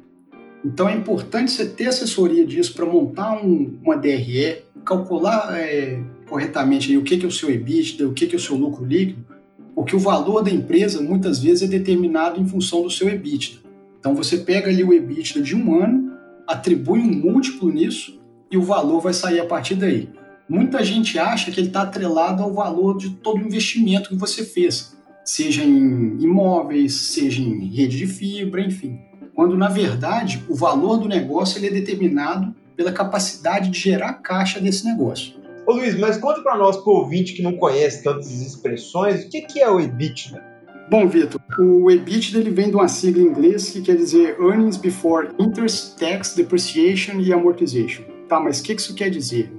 Então 0.64 0.88
é 0.88 0.96
importante 0.96 1.52
você 1.52 1.66
ter 1.66 1.88
assessoria 1.88 2.46
disso 2.46 2.74
para 2.74 2.86
montar 2.86 3.44
um, 3.44 3.80
uma 3.84 3.98
DRE, 3.98 4.64
calcular 4.86 5.60
é, 5.60 6.02
corretamente 6.28 6.92
aí, 6.92 6.98
o 6.98 7.04
que, 7.04 7.18
que 7.18 7.26
é 7.26 7.28
o 7.28 7.32
seu 7.32 7.50
EBITDA, 7.50 8.08
o 8.08 8.14
que, 8.14 8.28
que 8.28 8.36
é 8.36 8.38
o 8.38 8.42
seu 8.42 8.56
lucro 8.56 8.86
líquido, 8.86 9.26
porque 9.74 9.96
o 9.96 10.00
valor 10.00 10.44
da 10.44 10.52
empresa 10.52 11.02
muitas 11.02 11.40
vezes 11.40 11.64
é 11.64 11.68
determinado 11.68 12.40
em 12.40 12.48
função 12.48 12.84
do 12.84 12.90
seu 12.90 13.10
EBITDA. 13.10 13.60
Então 14.00 14.14
você 14.14 14.38
pega 14.38 14.70
ali 14.70 14.84
o 14.84 14.94
EBITDA 14.94 15.42
de 15.42 15.56
um 15.56 15.82
ano, 15.82 16.14
atribui 16.48 17.00
um 17.00 17.12
múltiplo 17.12 17.72
nisso 17.72 18.20
e 18.52 18.58
o 18.58 18.62
valor 18.62 19.02
vai 19.02 19.14
sair 19.14 19.40
a 19.40 19.46
partir 19.46 19.76
daí. 19.76 20.10
Muita 20.48 20.84
gente 20.84 21.18
acha 21.18 21.50
que 21.52 21.60
ele 21.60 21.68
está 21.68 21.84
atrelado 21.84 22.44
ao 22.44 22.54
valor 22.54 22.98
de 22.98 23.12
todo 23.12 23.42
o 23.42 23.46
investimento 23.46 24.10
que 24.10 24.16
você 24.16 24.44
fez, 24.44 24.98
seja 25.24 25.64
em 25.64 26.22
imóveis, 26.22 26.94
seja 26.94 27.42
em 27.42 27.68
rede 27.68 27.98
de 27.98 28.08
fibra, 28.08 28.62
enfim. 28.62 29.00
Quando 29.34 29.58
na 29.58 29.70
verdade 29.70 30.44
o 30.50 30.56
valor 30.56 30.98
do 30.98 31.08
negócio 31.08 31.58
ele 31.58 31.68
é 31.68 31.72
determinado 31.72 32.54
pela 32.76 32.92
capacidade 32.92 33.70
de 33.70 33.80
gerar 33.80 34.14
caixa 34.14 34.60
desse 34.60 34.86
negócio. 34.86 35.34
Ô 35.66 35.74
Luiz, 35.74 35.98
mas 35.98 36.18
conta 36.18 36.42
para 36.42 36.58
nós, 36.58 36.78
pro 36.78 36.94
ouvinte 36.94 37.34
que 37.34 37.42
não 37.42 37.56
conhece 37.56 38.04
tantas 38.04 38.30
expressões, 38.42 39.26
o 39.26 39.30
que, 39.30 39.42
que 39.42 39.60
é 39.60 39.70
o 39.70 39.80
EBITDA? 39.80 40.44
Bom, 40.90 41.08
Vitor, 41.08 41.40
o 41.58 41.90
EBITDA 41.90 42.40
ele 42.40 42.50
vem 42.50 42.70
de 42.70 42.76
uma 42.76 42.90
sigla 42.90 43.22
em 43.22 43.28
inglês 43.28 43.70
que 43.70 43.82
quer 43.82 43.96
dizer 43.96 44.38
Earnings 44.38 44.76
Before 44.76 45.30
Interest, 45.40 45.96
Tax, 45.98 46.36
Depreciation 46.36 47.22
e 47.22 47.32
Amortization. 47.32 48.04
Tá, 48.28 48.42
mas 48.42 48.60
o 48.60 48.64
que 48.64 48.74
isso 48.74 48.94
quer 48.94 49.10
dizer? 49.10 49.50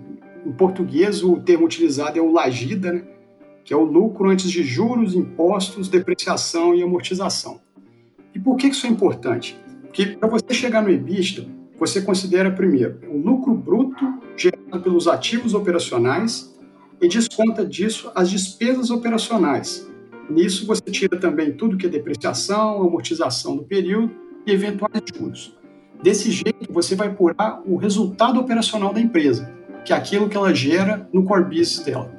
Em 0.44 0.52
português, 0.52 1.22
o 1.22 1.40
termo 1.40 1.64
utilizado 1.64 2.18
é 2.18 2.20
o 2.20 2.30
LAGIDA, 2.30 2.92
né? 2.92 3.02
que 3.64 3.72
é 3.72 3.76
o 3.76 3.82
lucro 3.82 4.28
antes 4.28 4.50
de 4.50 4.62
juros, 4.62 5.14
impostos, 5.14 5.88
depreciação 5.88 6.74
e 6.74 6.82
amortização. 6.82 7.62
E 8.35 8.40
por 8.40 8.57
que 8.57 8.68
isso 8.68 8.87
é 8.87 8.90
importante? 8.90 9.59
Porque 9.83 10.07
para 10.07 10.29
você 10.29 10.55
chegar 10.55 10.83
no 10.83 10.90
EBITDA, 10.90 11.47
você 11.79 12.01
considera 12.01 12.51
primeiro 12.51 13.01
o 13.09 13.18
lucro 13.18 13.55
bruto 13.55 14.21
gerado 14.37 14.81
pelos 14.81 15.09
ativos 15.09 15.53
operacionais 15.53 16.57
e 17.01 17.09
desconta 17.09 17.66
disso 17.66 18.11
as 18.14 18.31
despesas 18.31 18.90
operacionais. 18.90 19.88
Nisso 20.31 20.66
você 20.66 20.83
tira 20.83 21.18
também 21.18 21.53
tudo 21.53 21.77
que 21.77 21.87
é 21.87 21.88
depreciação, 21.88 22.83
amortização 22.83 23.57
do 23.57 23.64
período 23.64 24.12
e 24.47 24.53
eventuais 24.53 25.03
juros. 25.12 25.59
Desse 26.03 26.31
jeito, 26.31 26.73
você 26.73 26.95
vai 26.95 27.09
apurar 27.09 27.61
o 27.66 27.77
resultado 27.77 28.40
operacional 28.40 28.92
da 28.92 29.01
empresa, 29.01 29.53
que 29.85 29.92
é 29.92 29.97
aquilo 29.97 30.29
que 30.29 30.37
ela 30.37 30.55
gera 30.55 31.09
no 31.12 31.25
core 31.25 31.45
business 31.45 31.81
dela. 31.81 32.11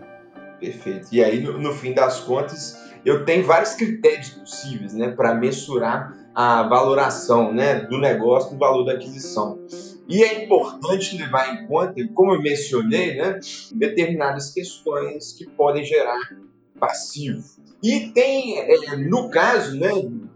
Perfeito. 0.60 1.08
E 1.12 1.23
aí, 1.23 1.41
no, 1.41 1.58
no 1.58 1.73
fim 1.73 1.93
das 1.93 2.19
contas, 2.21 2.78
eu 3.05 3.25
tenho 3.25 3.45
vários 3.45 3.73
critérios 3.73 4.29
possíveis 4.29 4.93
né, 4.93 5.11
para 5.11 5.35
mensurar 5.35 6.17
a 6.33 6.63
valoração 6.63 7.53
né, 7.53 7.81
do 7.81 7.97
negócio, 7.97 8.51
do 8.51 8.57
valor 8.57 8.83
da 8.83 8.93
aquisição. 8.93 9.59
E 10.07 10.23
é 10.23 10.43
importante 10.43 11.17
levar 11.17 11.53
em 11.53 11.67
conta, 11.67 11.93
como 12.13 12.33
eu 12.33 12.41
mencionei, 12.41 13.15
né, 13.15 13.39
determinadas 13.71 14.51
questões 14.51 15.33
que 15.33 15.45
podem 15.47 15.83
gerar 15.83 16.19
passivo. 16.79 17.43
E 17.81 18.11
tem, 18.11 18.59
é, 18.59 18.95
no 18.97 19.29
caso 19.29 19.77
né, 19.77 19.89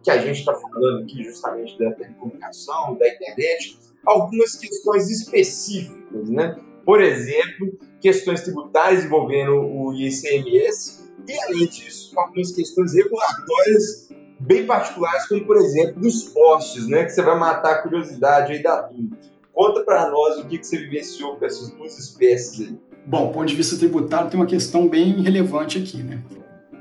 que 0.03 0.11
a 0.11 0.17
gente 0.17 0.39
está 0.39 0.53
falando 0.53 1.03
aqui 1.03 1.23
justamente 1.23 1.77
da 1.79 1.91
telecomunicação, 1.91 2.95
da 2.95 3.07
internet, 3.07 3.77
algumas 4.05 4.55
questões 4.55 5.09
específicas. 5.09 6.29
Né? 6.29 6.57
Por 6.85 7.01
exemplo, 7.01 7.77
questões 7.99 8.41
tributárias 8.41 9.05
envolvendo 9.05 9.53
o 9.53 9.93
ICMS 9.93 11.06
e, 11.27 11.39
além 11.41 11.67
disso, 11.67 12.17
algumas 12.19 12.51
questões 12.51 12.93
regulatórias 12.93 14.09
bem 14.39 14.65
particulares, 14.65 15.27
como 15.27 15.45
por 15.45 15.57
exemplo 15.57 16.01
dos 16.01 16.23
postes, 16.23 16.87
né? 16.87 17.05
Que 17.05 17.11
você 17.11 17.21
vai 17.21 17.37
matar 17.37 17.71
a 17.71 17.81
curiosidade 17.81 18.53
aí 18.53 18.61
da 18.61 18.83
turma. 18.83 19.17
Conta 19.53 19.81
para 19.81 20.09
nós 20.11 20.37
o 20.37 20.45
que, 20.45 20.59
que 20.59 20.67
você 20.67 20.77
vivenciou 20.77 21.35
com 21.37 21.45
essas 21.45 21.71
duas 21.71 21.97
espécies 21.97 22.67
aí. 22.67 22.77
Bom, 23.05 23.27
do 23.27 23.33
ponto 23.33 23.45
de 23.47 23.55
vista 23.55 23.77
tributário, 23.77 24.29
tem 24.29 24.39
uma 24.39 24.45
questão 24.45 24.87
bem 24.87 25.21
relevante 25.21 25.79
aqui, 25.79 26.03
né? 26.03 26.21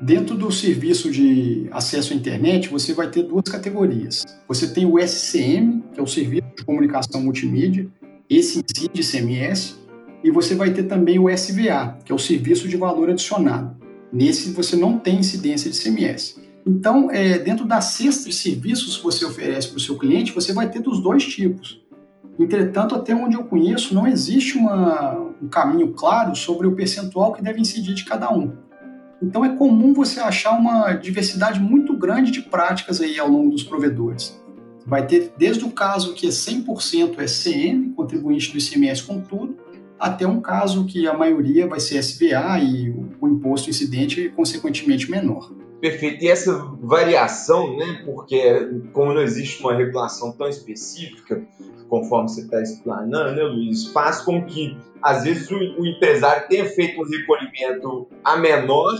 Dentro 0.02 0.36
do 0.36 0.52
serviço 0.52 1.10
de 1.10 1.68
acesso 1.70 2.12
à 2.12 2.16
internet, 2.16 2.68
você 2.68 2.92
vai 2.92 3.08
ter 3.10 3.22
duas 3.22 3.44
categorias. 3.50 4.24
Você 4.46 4.68
tem 4.68 4.84
o 4.84 4.98
SCM, 4.98 5.82
que 5.94 5.98
é 5.98 6.02
o 6.02 6.06
Serviço 6.06 6.48
de 6.54 6.64
Comunicação 6.66 7.22
Multimídia, 7.22 7.88
esse 8.28 8.62
incide 8.62 9.00
ICMS, 9.00 9.76
e 10.22 10.30
você 10.30 10.54
vai 10.54 10.70
ter 10.72 10.82
também 10.82 11.18
o 11.18 11.30
SVA, 11.30 11.96
que 12.04 12.12
é 12.12 12.14
o 12.14 12.18
Serviço 12.18 12.68
de 12.68 12.76
Valor 12.76 13.08
Adicionado. 13.08 13.74
Nesse 14.12 14.52
você 14.52 14.76
não 14.76 14.98
tem 14.98 15.18
incidência 15.18 15.70
de 15.70 15.76
ICMS. 15.76 16.36
Então, 16.66 17.10
é, 17.10 17.38
dentro 17.38 17.64
da 17.64 17.80
cesta 17.80 18.28
de 18.28 18.34
serviços 18.34 18.96
que 18.96 19.04
você 19.04 19.24
oferece 19.24 19.68
para 19.68 19.76
o 19.76 19.80
seu 19.80 19.96
cliente, 19.96 20.32
você 20.32 20.52
vai 20.52 20.68
ter 20.68 20.80
dos 20.80 21.00
dois 21.00 21.24
tipos. 21.24 21.80
Entretanto, 22.38 22.94
até 22.94 23.14
onde 23.14 23.36
eu 23.36 23.44
conheço, 23.44 23.94
não 23.94 24.06
existe 24.06 24.58
uma, 24.58 25.16
um 25.40 25.48
caminho 25.48 25.92
claro 25.92 26.34
sobre 26.34 26.66
o 26.66 26.74
percentual 26.74 27.32
que 27.32 27.42
deve 27.42 27.60
incidir 27.60 27.94
de 27.94 28.04
cada 28.04 28.32
um. 28.32 28.52
Então, 29.22 29.44
é 29.44 29.56
comum 29.56 29.94
você 29.94 30.20
achar 30.20 30.58
uma 30.58 30.92
diversidade 30.92 31.60
muito 31.60 31.96
grande 31.96 32.30
de 32.30 32.42
práticas 32.42 33.00
aí 33.00 33.18
ao 33.18 33.28
longo 33.28 33.50
dos 33.50 33.62
provedores. 33.62 34.38
Vai 34.84 35.06
ter 35.06 35.32
desde 35.38 35.64
o 35.64 35.70
caso 35.70 36.14
que 36.14 36.26
é 36.26 36.30
100% 36.30 37.18
SCM, 37.20 37.92
contribuinte 37.94 38.52
do 38.52 38.58
ICMS 38.58 39.02
com 39.02 39.20
tudo, 39.20 39.55
até 39.98 40.26
um 40.26 40.40
caso 40.40 40.86
que 40.86 41.06
a 41.06 41.14
maioria 41.14 41.66
vai 41.66 41.80
ser 41.80 41.98
SVA 42.02 42.58
e 42.58 42.90
o 43.20 43.28
imposto 43.28 43.70
incidente, 43.70 44.28
consequentemente, 44.30 45.10
menor. 45.10 45.50
Perfeito. 45.80 46.24
E 46.24 46.28
essa 46.28 46.52
variação, 46.80 47.76
né, 47.76 48.02
porque 48.04 48.42
como 48.92 49.12
não 49.12 49.20
existe 49.20 49.60
uma 49.62 49.74
regulação 49.74 50.32
tão 50.32 50.48
específica, 50.48 51.46
conforme 51.88 52.28
você 52.28 52.42
está 52.42 52.60
explanando, 52.60 53.36
né, 53.36 53.42
Luiz, 53.42 53.86
faz 53.88 54.20
com 54.20 54.44
que, 54.44 54.76
às 55.02 55.24
vezes, 55.24 55.50
o, 55.50 55.56
o, 55.56 55.86
empresário 55.86 56.48
tenha 56.48 56.66
feito 56.66 57.00
um 57.00 57.04
recolhimento 57.04 58.08
a 58.24 58.36
menor 58.36 58.98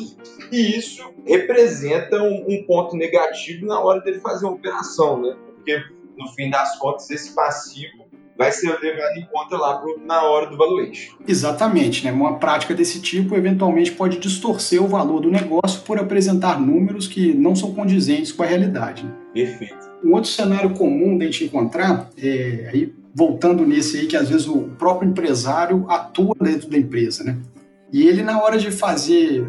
e 0.53 0.77
isso 0.77 1.03
representa 1.27 2.23
um, 2.23 2.45
um, 2.49 2.65
ponto 2.67 2.97
negativo 2.97 3.67
na 3.67 3.81
hora 3.81 4.01
dele 4.01 4.21
fazer 4.21 4.45
uma 4.45 4.55
operação, 4.55 5.21
né? 5.21 5.37
Porque, 5.57 5.83
no 6.17 6.29
fim 6.35 6.51
das 6.51 6.79
contas, 6.79 7.11
esse 7.11 7.35
passivo 7.35 8.07
vai 8.37 8.53
ser 8.53 8.79
levado 8.81 9.17
em 9.17 9.27
conta 9.27 9.57
lá 9.57 9.79
pro, 9.79 9.99
na 10.05 10.23
hora 10.23 10.47
do 10.47 10.57
valuation. 10.57 11.15
Exatamente, 11.27 12.05
né? 12.05 12.13
Uma 12.13 12.39
prática 12.39 12.75
desse 12.75 13.01
tipo 13.01 13.35
eventualmente 13.35 13.93
pode 13.93 14.19
distorcer 14.19 14.83
o 14.83 14.87
valor 14.87 15.21
do 15.21 15.31
negócio 15.31 15.81
por 15.83 15.99
apresentar 15.99 16.61
números 16.61 17.07
que 17.07 17.33
não 17.35 17.57
são 17.57 17.73
condizentes 17.75 18.33
com 18.33 18.43
a 18.43 18.47
realidade. 18.47 19.05
Né? 19.05 19.13
Perfeito. 19.33 19.87
Um 20.05 20.13
outro 20.13 20.31
cenário 20.31 20.71
comum 20.71 21.17
de 21.17 21.25
a 21.25 21.27
gente 21.27 21.45
encontrar, 21.45 22.11
é, 22.19 22.71
aí, 22.73 22.93
voltando 23.15 23.67
nesse 23.67 23.99
aí, 23.99 24.07
que 24.07 24.17
às 24.17 24.29
vezes 24.29 24.47
o 24.47 24.63
próprio 24.79 25.09
empresário 25.09 25.87
atua 25.89 26.35
dentro 26.41 26.69
da 26.69 26.77
empresa, 26.77 27.25
né? 27.25 27.39
E 27.93 28.07
ele, 28.07 28.23
na 28.23 28.43
hora 28.43 28.59
de 28.59 28.71
fazer, 28.71 29.47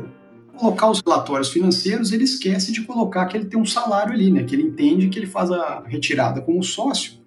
colocar 0.56 0.90
os 0.90 1.02
relatórios 1.06 1.50
financeiros, 1.50 2.14
ele 2.14 2.24
esquece 2.24 2.72
de 2.72 2.84
colocar 2.84 3.26
que 3.26 3.36
ele 3.36 3.46
tem 3.46 3.60
um 3.60 3.66
salário 3.66 4.14
ali, 4.14 4.32
né? 4.32 4.44
Que 4.44 4.56
ele 4.56 4.64
entende 4.64 5.10
que 5.10 5.20
ele 5.20 5.26
faz 5.26 5.52
a 5.52 5.84
retirada 5.86 6.40
como 6.40 6.64
sócio 6.64 7.18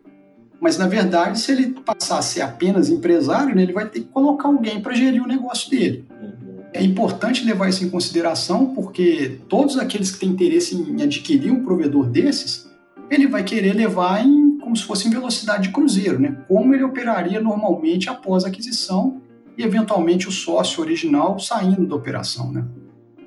mas, 0.60 0.76
na 0.76 0.86
verdade, 0.86 1.38
se 1.38 1.52
ele 1.52 1.74
passar 1.84 2.18
a 2.18 2.22
ser 2.22 2.42
apenas 2.42 2.90
empresário, 2.90 3.54
né, 3.54 3.62
ele 3.62 3.72
vai 3.72 3.88
ter 3.88 4.00
que 4.00 4.06
colocar 4.06 4.48
alguém 4.48 4.80
para 4.80 4.94
gerir 4.94 5.22
o 5.22 5.26
negócio 5.26 5.70
dele. 5.70 6.04
Uhum. 6.10 6.60
É 6.72 6.84
importante 6.84 7.44
levar 7.44 7.68
isso 7.68 7.82
em 7.82 7.88
consideração, 7.88 8.74
porque 8.74 9.40
todos 9.48 9.78
aqueles 9.78 10.10
que 10.10 10.20
têm 10.20 10.28
interesse 10.28 10.76
em 10.76 11.02
adquirir 11.02 11.50
um 11.50 11.64
provedor 11.64 12.06
desses, 12.06 12.68
ele 13.10 13.26
vai 13.26 13.42
querer 13.42 13.72
levar 13.72 14.24
em 14.24 14.58
como 14.58 14.76
se 14.76 14.84
fosse 14.84 15.08
em 15.08 15.10
velocidade 15.10 15.64
de 15.64 15.70
cruzeiro, 15.70 16.20
né? 16.20 16.36
Como 16.46 16.72
ele 16.74 16.84
operaria 16.84 17.40
normalmente 17.40 18.08
após 18.08 18.44
a 18.44 18.48
aquisição 18.48 19.20
e 19.58 19.64
eventualmente 19.64 20.28
o 20.28 20.30
sócio 20.30 20.80
original 20.80 21.40
saindo 21.40 21.86
da 21.86 21.96
operação, 21.96 22.52
né? 22.52 22.64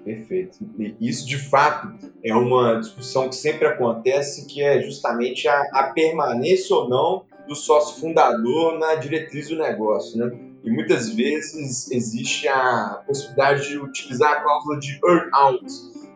Perfeito. 0.04 0.60
Isso, 1.00 1.26
de 1.26 1.38
fato, 1.38 1.94
é 2.24 2.36
uma 2.36 2.80
discussão 2.80 3.30
que 3.30 3.36
sempre 3.36 3.68
acontece, 3.68 4.46
que 4.48 4.62
é 4.62 4.82
justamente 4.82 5.48
a, 5.48 5.62
a 5.74 5.94
permanência 5.94 6.76
ou 6.76 6.90
não 6.90 7.26
do 7.48 7.56
sócio 7.56 8.02
fundador 8.02 8.78
na 8.78 8.96
diretriz 8.96 9.50
do 9.50 9.58
negócio, 9.58 10.18
né? 10.18 10.32
E 10.64 10.72
muitas 10.72 11.10
vezes 11.10 11.92
existe 11.92 12.48
a 12.48 13.04
possibilidade 13.06 13.68
de 13.68 13.78
utilizar 13.78 14.32
a 14.32 14.42
cláusula 14.42 14.80
de 14.80 15.00
earn-out, 15.06 15.66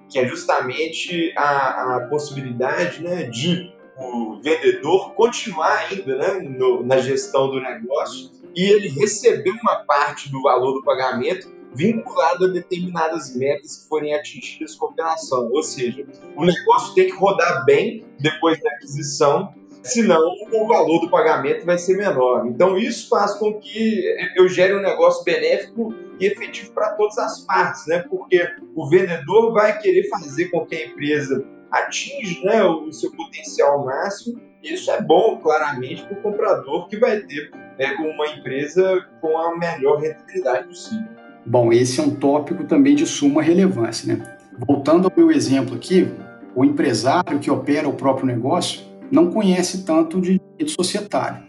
que 0.09 0.19
é 0.19 0.27
justamente 0.27 1.33
a, 1.37 1.97
a 1.97 2.07
possibilidade 2.07 3.03
né, 3.03 3.23
de 3.23 3.73
o 3.99 4.39
vendedor 4.41 5.13
continuar 5.15 5.87
ainda 5.89 6.15
né, 6.15 6.39
no, 6.39 6.85
na 6.85 6.99
gestão 6.99 7.49
do 7.49 7.59
negócio 7.59 8.29
e 8.55 8.63
ele 8.63 8.89
receber 8.89 9.51
uma 9.51 9.77
parte 9.77 10.31
do 10.31 10.41
valor 10.41 10.73
do 10.73 10.83
pagamento 10.83 11.56
vinculado 11.73 12.45
a 12.45 12.47
determinadas 12.49 13.35
metas 13.35 13.77
que 13.77 13.89
forem 13.89 14.13
atingidas 14.13 14.75
com 14.75 14.87
a 14.87 14.89
operação. 14.89 15.49
Ou 15.51 15.63
seja, 15.63 16.05
o 16.35 16.45
negócio 16.45 16.93
tem 16.95 17.07
que 17.07 17.15
rodar 17.15 17.65
bem 17.65 18.05
depois 18.19 18.61
da 18.61 18.69
aquisição, 18.71 19.53
senão 19.83 20.21
o 20.51 20.67
valor 20.67 21.01
do 21.01 21.09
pagamento 21.09 21.65
vai 21.65 21.77
ser 21.77 21.97
menor. 21.97 22.47
Então, 22.47 22.77
isso 22.77 23.09
faz 23.09 23.33
com 23.35 23.59
que 23.59 24.03
eu 24.35 24.47
gere 24.47 24.75
um 24.75 24.81
negócio 24.81 25.23
benéfico 25.23 25.93
e 26.19 26.25
efetivo 26.25 26.71
para 26.71 26.91
todas 26.91 27.17
as 27.17 27.41
partes, 27.41 27.85
né? 27.87 28.03
Porque 28.09 28.47
o 28.75 28.89
vendedor 28.89 29.53
vai 29.53 29.79
querer 29.79 30.09
fazer 30.09 30.45
com 30.45 30.65
que 30.65 30.75
a 30.75 30.85
empresa 30.85 31.45
atinja 31.71 32.43
né, 32.43 32.63
o 32.63 32.91
seu 32.91 33.11
potencial 33.11 33.85
máximo. 33.85 34.41
Isso 34.63 34.89
é 34.91 35.01
bom, 35.01 35.37
claramente, 35.37 36.03
para 36.03 36.17
o 36.17 36.21
comprador 36.21 36.87
que 36.87 36.97
vai 36.97 37.19
ter 37.21 37.51
né, 37.77 37.95
uma 37.99 38.27
empresa 38.27 39.07
com 39.21 39.37
a 39.37 39.57
melhor 39.57 39.99
rentabilidade 39.99 40.67
possível. 40.67 41.16
Bom, 41.47 41.71
esse 41.71 42.01
é 42.01 42.03
um 42.03 42.09
tópico 42.09 42.65
também 42.65 42.93
de 42.93 43.05
suma 43.05 43.41
relevância, 43.41 44.13
né? 44.13 44.37
Voltando 44.67 45.05
ao 45.05 45.13
meu 45.15 45.31
exemplo 45.31 45.75
aqui, 45.75 46.05
o 46.53 46.65
empresário 46.65 47.39
que 47.39 47.49
opera 47.49 47.87
o 47.87 47.93
próprio 47.93 48.27
negócio 48.27 48.81
não 49.09 49.31
conhece 49.31 49.85
tanto 49.85 50.19
de 50.19 50.39
direito 50.39 50.71
societário. 50.71 51.45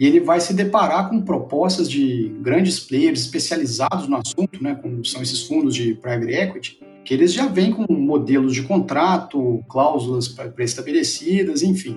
E 0.00 0.06
ele 0.06 0.20
vai 0.20 0.40
se 0.40 0.54
deparar 0.54 1.10
com 1.10 1.20
propostas 1.20 1.90
de 1.90 2.34
grandes 2.40 2.80
players 2.80 3.20
especializados 3.20 4.08
no 4.08 4.16
assunto, 4.16 4.62
né, 4.62 4.74
como 4.76 5.04
são 5.04 5.20
esses 5.20 5.42
fundos 5.42 5.74
de 5.74 5.94
private 5.94 6.32
equity, 6.32 6.80
que 7.04 7.12
eles 7.12 7.34
já 7.34 7.46
vêm 7.46 7.70
com 7.70 7.84
modelos 7.92 8.54
de 8.54 8.62
contrato, 8.62 9.62
cláusulas 9.68 10.28
pré-estabelecidas, 10.28 11.62
enfim. 11.62 11.96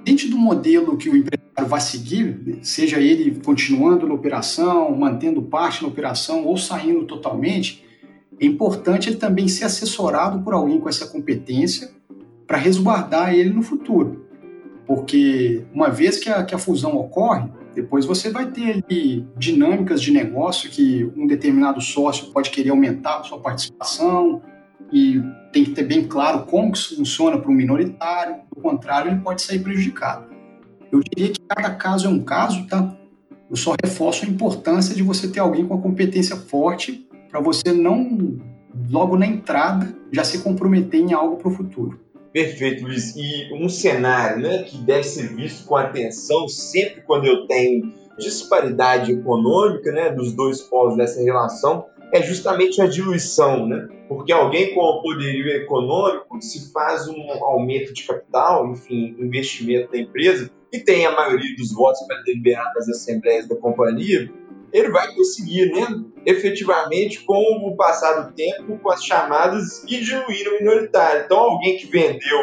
Independente 0.00 0.28
do 0.28 0.38
modelo 0.38 0.96
que 0.96 1.10
o 1.10 1.16
empresário 1.16 1.68
vai 1.68 1.80
seguir, 1.80 2.58
seja 2.62 2.98
ele 2.98 3.38
continuando 3.44 4.08
na 4.08 4.14
operação, 4.14 4.96
mantendo 4.96 5.42
parte 5.42 5.82
na 5.82 5.88
operação 5.88 6.46
ou 6.46 6.56
saindo 6.56 7.04
totalmente, 7.04 7.84
é 8.40 8.46
importante 8.46 9.10
ele 9.10 9.16
também 9.16 9.46
ser 9.46 9.64
assessorado 9.64 10.42
por 10.42 10.54
alguém 10.54 10.80
com 10.80 10.88
essa 10.88 11.06
competência 11.06 11.90
para 12.46 12.56
resguardar 12.56 13.34
ele 13.34 13.50
no 13.50 13.62
futuro. 13.62 14.24
Porque 14.86 15.64
uma 15.72 15.90
vez 15.90 16.18
que 16.18 16.30
a, 16.30 16.42
que 16.44 16.54
a 16.54 16.58
fusão 16.58 16.96
ocorre, 16.96 17.50
depois 17.74 18.06
você 18.06 18.30
vai 18.30 18.50
ter 18.50 18.82
ali 18.88 19.26
dinâmicas 19.36 20.00
de 20.00 20.10
negócio 20.10 20.70
que 20.70 21.04
um 21.14 21.26
determinado 21.26 21.80
sócio 21.80 22.32
pode 22.32 22.50
querer 22.50 22.70
aumentar 22.70 23.18
a 23.18 23.22
sua 23.22 23.38
participação 23.38 24.40
e 24.92 25.22
tem 25.52 25.64
que 25.64 25.72
ter 25.72 25.84
bem 25.84 26.06
claro 26.06 26.46
como 26.46 26.72
isso 26.72 26.96
funciona 26.96 27.38
para 27.38 27.50
um 27.50 27.54
minoritário, 27.54 28.36
do 28.54 28.60
contrário, 28.60 29.10
ele 29.10 29.20
pode 29.20 29.42
sair 29.42 29.60
prejudicado. 29.60 30.26
Eu 30.90 31.00
diria 31.00 31.32
que 31.32 31.40
cada 31.40 31.74
caso 31.74 32.06
é 32.06 32.10
um 32.10 32.22
caso, 32.22 32.66
tá? 32.66 32.96
Eu 33.48 33.56
só 33.56 33.74
reforço 33.82 34.24
a 34.24 34.28
importância 34.28 34.94
de 34.94 35.02
você 35.02 35.28
ter 35.28 35.40
alguém 35.40 35.66
com 35.66 35.74
a 35.74 35.80
competência 35.80 36.36
forte 36.36 37.08
para 37.28 37.40
você 37.40 37.72
não, 37.72 38.38
logo 38.88 39.16
na 39.16 39.26
entrada, 39.26 39.94
já 40.12 40.24
se 40.24 40.38
comprometer 40.38 41.00
em 41.00 41.12
algo 41.12 41.36
para 41.36 41.48
o 41.48 41.54
futuro. 41.54 42.00
Perfeito, 42.32 42.84
Luiz. 42.84 43.14
E 43.16 43.52
um 43.52 43.68
cenário 43.68 44.42
né, 44.42 44.62
que 44.62 44.78
deve 44.78 45.04
ser 45.04 45.34
visto 45.34 45.66
com 45.66 45.76
atenção 45.76 46.48
sempre 46.48 47.02
quando 47.02 47.26
eu 47.26 47.46
tenho 47.46 47.92
disparidade 48.18 49.12
econômica 49.12 49.90
né, 49.90 50.10
dos 50.10 50.32
dois 50.32 50.60
polos 50.60 50.96
dessa 50.96 51.20
relação 51.20 51.86
é 52.12 52.22
justamente 52.22 52.80
a 52.80 52.86
diluição, 52.86 53.66
né? 53.66 53.88
Porque 54.08 54.32
alguém 54.32 54.74
com 54.74 54.80
o 54.80 55.02
poderio 55.02 55.48
econômico 55.48 56.40
se 56.40 56.72
faz 56.72 57.08
um 57.08 57.44
aumento 57.44 57.92
de 57.92 58.04
capital, 58.04 58.70
enfim, 58.70 59.14
investimento 59.18 59.92
da 59.92 59.98
empresa, 59.98 60.50
e 60.72 60.78
tem 60.80 61.06
a 61.06 61.12
maioria 61.12 61.54
dos 61.56 61.72
votos 61.72 62.00
para 62.06 62.22
deliberar 62.22 62.72
nas 62.74 62.88
assembleias 62.88 63.48
da 63.48 63.56
companhia, 63.56 64.30
ele 64.72 64.90
vai 64.90 65.12
conseguir, 65.14 65.72
né, 65.72 65.86
efetivamente, 66.24 67.24
com 67.24 67.40
o 67.66 67.76
passar 67.76 68.22
do 68.22 68.32
tempo, 68.34 68.78
com 68.78 68.90
as 68.90 69.04
chamadas 69.04 69.82
e 69.84 70.00
diluir 70.00 70.48
o 70.48 70.58
minoritário. 70.58 71.24
Então, 71.24 71.38
alguém 71.38 71.76
que 71.76 71.86
vendeu 71.86 72.38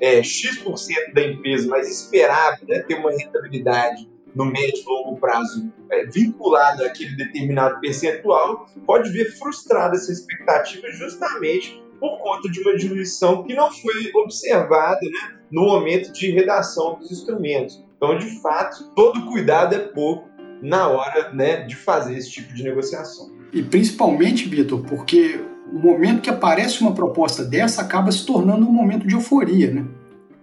é, 0.00 0.22
X% 0.22 1.12
da 1.12 1.22
empresa, 1.22 1.68
mas 1.68 1.88
esperava 1.88 2.58
né, 2.68 2.80
ter 2.80 2.94
uma 2.94 3.10
rentabilidade 3.10 4.08
no 4.34 4.44
médio 4.44 4.80
e 4.80 4.84
longo 4.84 5.16
prazo 5.18 5.72
é, 5.90 6.06
vinculada 6.06 6.86
àquele 6.86 7.14
determinado 7.16 7.80
percentual, 7.80 8.66
pode 8.86 9.10
ver 9.10 9.36
frustrada 9.36 9.96
essa 9.96 10.12
expectativa 10.12 10.90
justamente 10.92 11.82
por 12.00 12.18
conta 12.18 12.50
de 12.50 12.60
uma 12.60 12.76
diluição 12.76 13.44
que 13.44 13.54
não 13.54 13.70
foi 13.70 14.10
observada 14.16 15.00
né, 15.00 15.38
no 15.50 15.62
momento 15.62 16.12
de 16.12 16.30
redação 16.30 16.98
dos 16.98 17.12
instrumentos. 17.12 17.84
Então, 17.96 18.18
de 18.18 18.40
fato, 18.40 18.90
todo 18.96 19.26
cuidado 19.26 19.76
é 19.76 19.78
pouco 19.78 20.28
na 20.60 20.88
hora 20.88 21.32
né, 21.32 21.62
de 21.62 21.76
fazer 21.76 22.16
esse 22.16 22.30
tipo 22.30 22.52
de 22.54 22.64
negociação. 22.64 23.30
E 23.52 23.62
principalmente, 23.62 24.48
Vitor, 24.48 24.82
porque 24.82 25.40
o 25.72 25.78
momento 25.78 26.20
que 26.20 26.30
aparece 26.30 26.80
uma 26.80 26.92
proposta 26.92 27.44
dessa 27.44 27.82
acaba 27.82 28.10
se 28.10 28.26
tornando 28.26 28.66
um 28.66 28.72
momento 28.72 29.06
de 29.06 29.14
euforia, 29.14 29.70
né? 29.70 29.86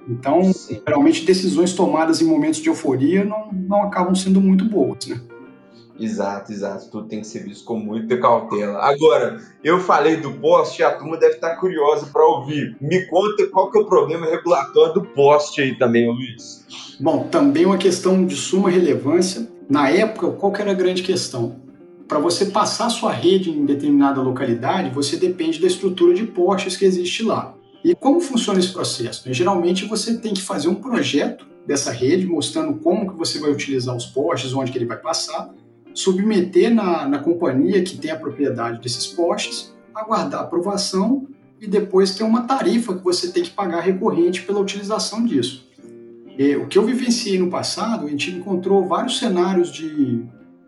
Então, 0.10 0.52
Sim. 0.52 0.82
geralmente, 0.88 1.24
decisões 1.24 1.74
tomadas 1.74 2.22
em 2.22 2.26
momentos 2.26 2.60
de 2.60 2.68
euforia 2.68 3.24
não, 3.24 3.52
não 3.52 3.84
acabam 3.84 4.16
sendo 4.16 4.42
muito 4.42 4.66
boas, 4.66 5.06
né? 5.06 5.22
Exato, 6.00 6.52
exato. 6.52 6.90
Tudo 6.90 7.08
tem 7.08 7.20
que 7.20 7.28
ser 7.28 7.44
visto 7.44 7.66
com 7.66 7.78
muita 7.78 8.18
cautela. 8.18 8.80
Agora, 8.80 9.38
eu 9.64 9.80
falei 9.80 10.16
do 10.16 10.32
poste, 10.32 10.82
a 10.82 10.92
turma 10.92 11.18
deve 11.18 11.36
estar 11.36 11.58
curiosa 11.58 12.08
para 12.08 12.26
ouvir. 12.26 12.76
Me 12.80 13.06
conta 13.08 13.46
qual 13.48 13.70
que 13.70 13.78
é 13.78 13.82
o 13.82 13.86
problema 13.86 14.26
regulatório 14.26 14.94
do 14.94 15.02
poste 15.02 15.62
aí 15.62 15.78
também, 15.78 16.08
Luiz. 16.08 16.66
Bom, 17.00 17.28
também 17.28 17.66
uma 17.66 17.78
questão 17.78 18.26
de 18.26 18.36
suma 18.36 18.70
relevância 18.70 19.48
na 19.70 19.90
época, 19.90 20.32
qual 20.32 20.52
que 20.52 20.62
era 20.62 20.72
a 20.72 20.76
grande 20.76 21.04
questão? 21.04 21.58
Para 22.08 22.18
você 22.18 22.48
passar 22.48 22.90
sua 22.90 23.12
rede 23.12 23.52
em 23.52 23.66
determinada 23.66 24.22
localidade, 24.22 24.90
você 24.90 25.16
depende 25.16 25.60
da 25.60 25.68
estrutura 25.68 26.14
de 26.14 26.24
postes 26.24 26.76
que 26.76 26.86
existe 26.86 27.24
lá. 27.24 27.54
E 27.84 27.96
como 27.96 28.20
funciona 28.20 28.60
esse 28.60 28.74
processo? 28.74 29.24
Geralmente 29.34 29.86
você 29.86 30.18
tem 30.18 30.34
que 30.34 30.42
fazer 30.42 30.68
um 30.68 30.76
projeto 30.76 31.48
dessa 31.66 31.92
rede, 31.92 32.26
mostrando 32.26 32.80
como 32.80 33.12
que 33.12 33.18
você 33.18 33.40
vai 33.40 33.52
utilizar 33.52 33.96
os 33.96 34.06
postes, 34.06 34.54
onde 34.54 34.72
que 34.72 34.78
ele 34.78 34.86
vai 34.86 34.98
passar, 34.98 35.54
submeter 35.94 36.74
na, 36.74 37.08
na 37.08 37.20
companhia 37.20 37.84
que 37.84 37.98
tem 37.98 38.12
a 38.12 38.16
propriedade 38.16 38.82
desses 38.82 39.08
postes, 39.08 39.74
aguardar 39.94 40.42
aprovação 40.42 41.28
e 41.62 41.68
depois 41.68 42.16
ter 42.16 42.24
uma 42.24 42.44
tarifa 42.44 42.96
que 42.96 43.04
você 43.04 43.32
tem 43.32 43.44
que 43.44 43.52
pagar 43.52 43.82
recorrente 43.82 44.42
pela 44.44 44.60
utilização 44.60 45.26
disso. 45.26 45.68
É, 46.38 46.56
o 46.56 46.68
que 46.68 46.78
eu 46.78 46.86
vivenciei 46.86 47.38
no 47.38 47.50
passado, 47.50 48.06
a 48.06 48.10
gente 48.10 48.32
encontrou 48.32 48.88
vários 48.88 49.20
cenários 49.20 49.72
de 49.72 50.24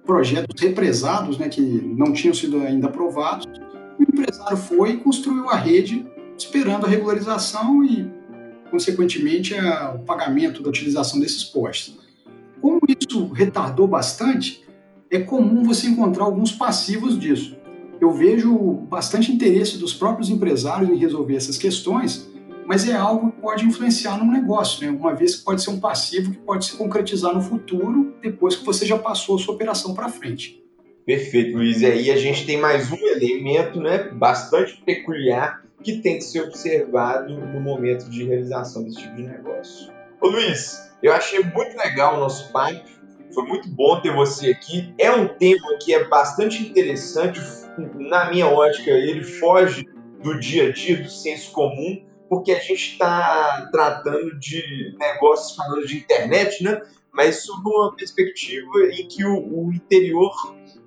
projetos 0.06 0.62
represados, 0.62 1.38
né, 1.38 1.48
que 1.48 1.62
não 1.62 2.12
tinham 2.12 2.34
sido 2.34 2.58
ainda 2.58 2.88
aprovados. 2.88 3.46
O 3.98 4.04
empresário 4.04 4.58
foi 4.58 4.92
e 4.92 4.98
construiu 4.98 5.50
a 5.50 5.56
rede 5.56 6.06
esperando 6.44 6.86
a 6.86 6.90
regularização 6.90 7.84
e, 7.84 8.10
consequentemente, 8.70 9.54
a, 9.56 9.94
o 9.94 10.00
pagamento 10.00 10.64
da 10.64 10.70
utilização 10.70 11.20
desses 11.20 11.44
postes. 11.44 11.98
Como 12.60 12.80
isso 13.00 13.28
retardou 13.28 13.88
bastante, 13.88 14.64
é 15.10 15.20
comum 15.20 15.64
você 15.64 15.88
encontrar 15.88 16.24
alguns 16.24 16.52
passivos 16.52 17.20
disso. 17.20 17.56
Eu 18.00 18.12
vejo 18.12 18.54
bastante 18.90 19.32
interesse 19.32 19.78
dos 19.78 19.94
próprios 19.94 20.30
empresários 20.30 20.90
em 20.90 20.96
resolver 20.96 21.36
essas 21.36 21.58
questões, 21.58 22.30
mas 22.66 22.88
é 22.88 22.94
algo 22.94 23.32
que 23.32 23.42
pode 23.42 23.66
influenciar 23.66 24.18
no 24.18 24.32
negócio, 24.32 24.86
né? 24.86 24.98
uma 24.98 25.14
vez 25.14 25.36
que 25.36 25.44
pode 25.44 25.62
ser 25.62 25.70
um 25.70 25.80
passivo 25.80 26.32
que 26.32 26.38
pode 26.38 26.66
se 26.66 26.78
concretizar 26.78 27.34
no 27.34 27.42
futuro, 27.42 28.16
depois 28.22 28.56
que 28.56 28.66
você 28.66 28.86
já 28.86 28.98
passou 28.98 29.36
a 29.36 29.40
sua 29.40 29.54
operação 29.54 29.94
para 29.94 30.10
frente. 30.10 30.64
Perfeito, 31.06 31.58
Luiz. 31.58 31.82
E 31.82 31.86
aí 31.86 32.12
a 32.12 32.16
gente 32.16 32.46
tem 32.46 32.58
mais 32.58 32.92
um 32.92 32.98
elemento 32.98 33.80
né, 33.80 34.10
bastante 34.14 34.82
peculiar 34.86 35.62
que 35.84 36.02
tem 36.02 36.18
que 36.18 36.24
ser 36.24 36.42
observado 36.42 37.34
no 37.34 37.60
momento 37.60 38.10
de 38.10 38.24
realização 38.24 38.84
desse 38.84 38.98
tipo 38.98 39.16
de 39.16 39.24
negócio. 39.24 39.92
Ô 40.20 40.28
Luiz, 40.28 40.92
eu 41.02 41.12
achei 41.14 41.44
muito 41.44 41.78
legal 41.78 42.16
o 42.16 42.20
nosso 42.20 42.52
papo, 42.52 42.80
foi 43.34 43.44
muito 43.46 43.70
bom 43.70 44.00
ter 44.02 44.14
você 44.14 44.52
aqui. 44.52 44.94
É 44.98 45.12
um 45.12 45.28
tema 45.28 45.78
que 45.82 45.94
é 45.94 46.04
bastante 46.08 46.62
interessante, 46.62 47.40
na 47.96 48.30
minha 48.30 48.48
ótica, 48.48 48.92
ele 48.92 49.24
foge 49.24 49.86
do 50.22 50.40
dia 50.40 50.70
a 50.70 50.72
dia, 50.72 51.02
do 51.02 51.10
senso 51.10 51.52
comum, 51.52 52.06
porque 52.30 52.52
a 52.52 52.60
gente 52.60 52.92
está 52.92 53.70
tratando 53.72 54.38
de 54.40 54.96
negócios 55.00 55.56
falando 55.56 55.86
de 55.86 55.98
internet, 55.98 56.64
né? 56.64 56.82
Mas 57.12 57.44
sob 57.44 57.62
uma 57.68 57.96
perspectiva 57.96 58.86
em 58.92 59.08
que 59.08 59.26
o, 59.26 59.66
o 59.68 59.74
interior 59.74 60.32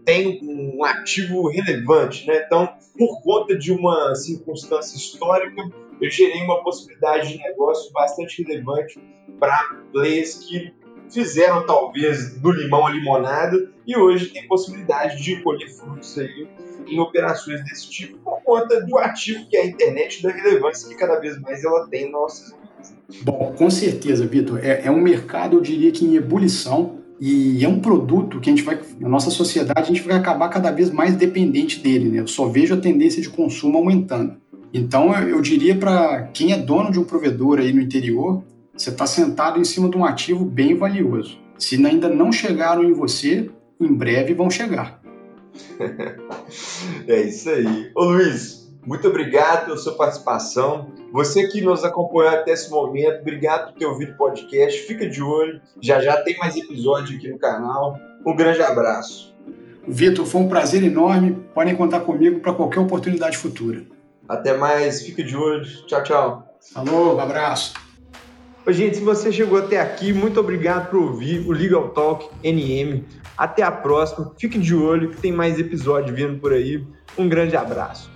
tem 0.05 0.41
um 0.43 0.85
ativo 0.85 1.49
relevante, 1.49 2.27
né? 2.27 2.43
Então, 2.47 2.69
por 2.97 3.23
conta 3.23 3.57
de 3.57 3.73
uma 3.73 4.15
circunstância 4.15 4.97
histórica, 4.97 5.63
eu 6.01 6.11
gerei 6.11 6.43
uma 6.43 6.63
possibilidade 6.63 7.33
de 7.33 7.39
negócio 7.39 7.93
bastante 7.93 8.43
relevante 8.43 9.01
para 9.39 9.81
players 9.93 10.35
que 10.35 10.73
fizeram 11.11 11.67
talvez 11.67 12.35
do 12.39 12.51
limão 12.51 12.87
a 12.87 12.91
limonada 12.91 13.71
e 13.87 13.97
hoje 13.97 14.31
tem 14.31 14.47
possibilidade 14.49 15.23
de 15.23 15.43
colher 15.43 15.69
frutos 15.71 16.19
aí 16.19 16.49
em 16.87 16.99
operações 16.99 17.63
desse 17.65 17.91
tipo 17.91 18.19
por 18.19 18.43
conta 18.43 18.81
do 18.83 18.99
ativo 18.99 19.47
que 19.49 19.57
é 19.57 19.63
a 19.63 19.67
internet 19.67 20.23
da 20.23 20.31
relevância 20.31 20.89
que 20.89 20.95
cada 20.95 21.19
vez 21.21 21.41
mais 21.41 21.65
ela 21.65 21.87
tem 21.89 22.09
em 22.09 22.11
nossas 22.11 22.53
vidas. 22.53 23.23
Bom, 23.23 23.55
com 23.57 23.71
certeza, 23.71 24.27
Vitor. 24.27 24.59
É, 24.65 24.87
é 24.87 24.91
um 24.91 25.01
mercado, 25.01 25.57
eu 25.57 25.61
diria 25.61 25.93
que 25.93 26.05
em 26.05 26.17
ebulição 26.17 27.04
e 27.21 27.65
é 27.65 27.69
um 27.69 27.81
produto 27.81 28.41
que 28.41 28.51
a 28.51 28.53
gente 28.53 28.65
vai, 28.65 28.79
na 28.99 29.09
nossa 29.09 29.31
sociedade, 29.31 29.81
a 29.81 29.95
gente 29.95 30.03
vai 30.03 30.17
acabar 30.17 30.49
cada 30.49 30.71
vez 30.71 30.91
mais 30.91 31.17
dependente 31.17 31.81
dele, 31.81 32.09
né? 32.09 32.21
Eu 32.21 32.27
só 32.27 32.49
vejo 32.49 32.75
a 32.75 32.77
tendência 32.77 33.23
de 33.23 33.29
consumo 33.29 33.79
aumentando. 33.79 34.37
Então, 34.73 35.15
eu 35.21 35.41
diria 35.41 35.77
para 35.77 36.25
quem 36.35 36.53
é 36.53 36.59
dono 36.59 36.91
de 36.91 36.99
um 36.99 37.05
provedor 37.05 37.61
aí 37.61 37.73
no 37.73 37.81
interior, 37.81 38.43
você 38.77 38.91
está 38.91 39.07
sentado 39.07 39.61
em 39.61 39.65
cima 39.65 39.89
de 39.89 39.97
um 39.97 40.05
ativo 40.05 40.45
bem 40.45 40.75
valioso. 40.75 41.39
Se 41.57 41.77
ainda 41.87 42.09
não 42.09 42.33
chegaram 42.33 42.83
em 42.83 42.93
você, 42.93 43.49
em 43.81 43.93
breve 43.93 44.35
vão 44.35 44.51
chegar. 44.51 45.01
é 47.07 47.23
isso 47.23 47.49
aí. 47.49 47.91
Ô 47.95 48.05
Luiz, 48.05 48.64
muito 48.87 49.09
obrigado 49.09 49.67
pela 49.67 49.77
sua 49.77 49.95
participação. 49.95 50.93
Você 51.13 51.47
que 51.49 51.61
nos 51.61 51.85
acompanhou 51.85 52.33
até 52.33 52.53
esse 52.53 52.71
momento, 52.71 53.21
obrigado 53.21 53.73
por 53.73 53.79
ter 53.79 53.87
ouvido 53.87 54.13
o 54.13 54.17
podcast. 54.17 54.83
Fica 54.83 55.09
de 55.09 55.23
olho, 55.23 55.61
já 55.81 56.01
já 56.01 56.21
tem 56.23 56.37
mais 56.39 56.57
episódio 56.57 57.17
aqui 57.17 57.29
no 57.29 57.39
canal. 57.39 57.99
Um 58.27 58.35
grande 58.37 58.63
abraço. 58.63 59.35
Vitor, 59.87 60.25
foi 60.27 60.41
um 60.43 60.49
prazer 60.49 60.83
enorme. 60.83 61.39
Podem 61.55 61.77
contar 61.77 62.01
comigo 62.01 62.41
para 62.41 62.53
qualquer 62.53 62.81
oportunidade 62.81 63.37
futura. 63.37 63.83
Até 64.29 64.57
mais, 64.57 65.03
fica 65.03 65.23
de 65.23 65.37
olho. 65.37 65.65
Tchau, 65.87 66.03
tchau. 66.03 66.59
Falou, 66.73 67.17
um 67.17 67.21
abraço. 67.21 67.75
Oi, 68.67 68.73
gente, 68.73 68.97
se 68.97 69.03
você 69.03 69.31
chegou 69.31 69.59
até 69.59 69.79
aqui, 69.79 70.13
muito 70.13 70.41
obrigado 70.41 70.89
por 70.89 70.99
ouvir 70.99 71.47
o 71.47 71.53
Legal 71.53 71.91
Talk 71.91 72.31
NM. 72.43 73.05
Até 73.37 73.63
a 73.63 73.71
próxima. 73.71 74.33
Fique 74.39 74.59
de 74.59 74.75
olho 74.75 75.11
que 75.11 75.21
tem 75.21 75.33
mais 75.33 75.59
episódio 75.59 76.15
vindo 76.15 76.39
por 76.39 76.53
aí. 76.53 76.83
Um 77.19 77.29
grande 77.29 77.57
abraço. 77.57 78.14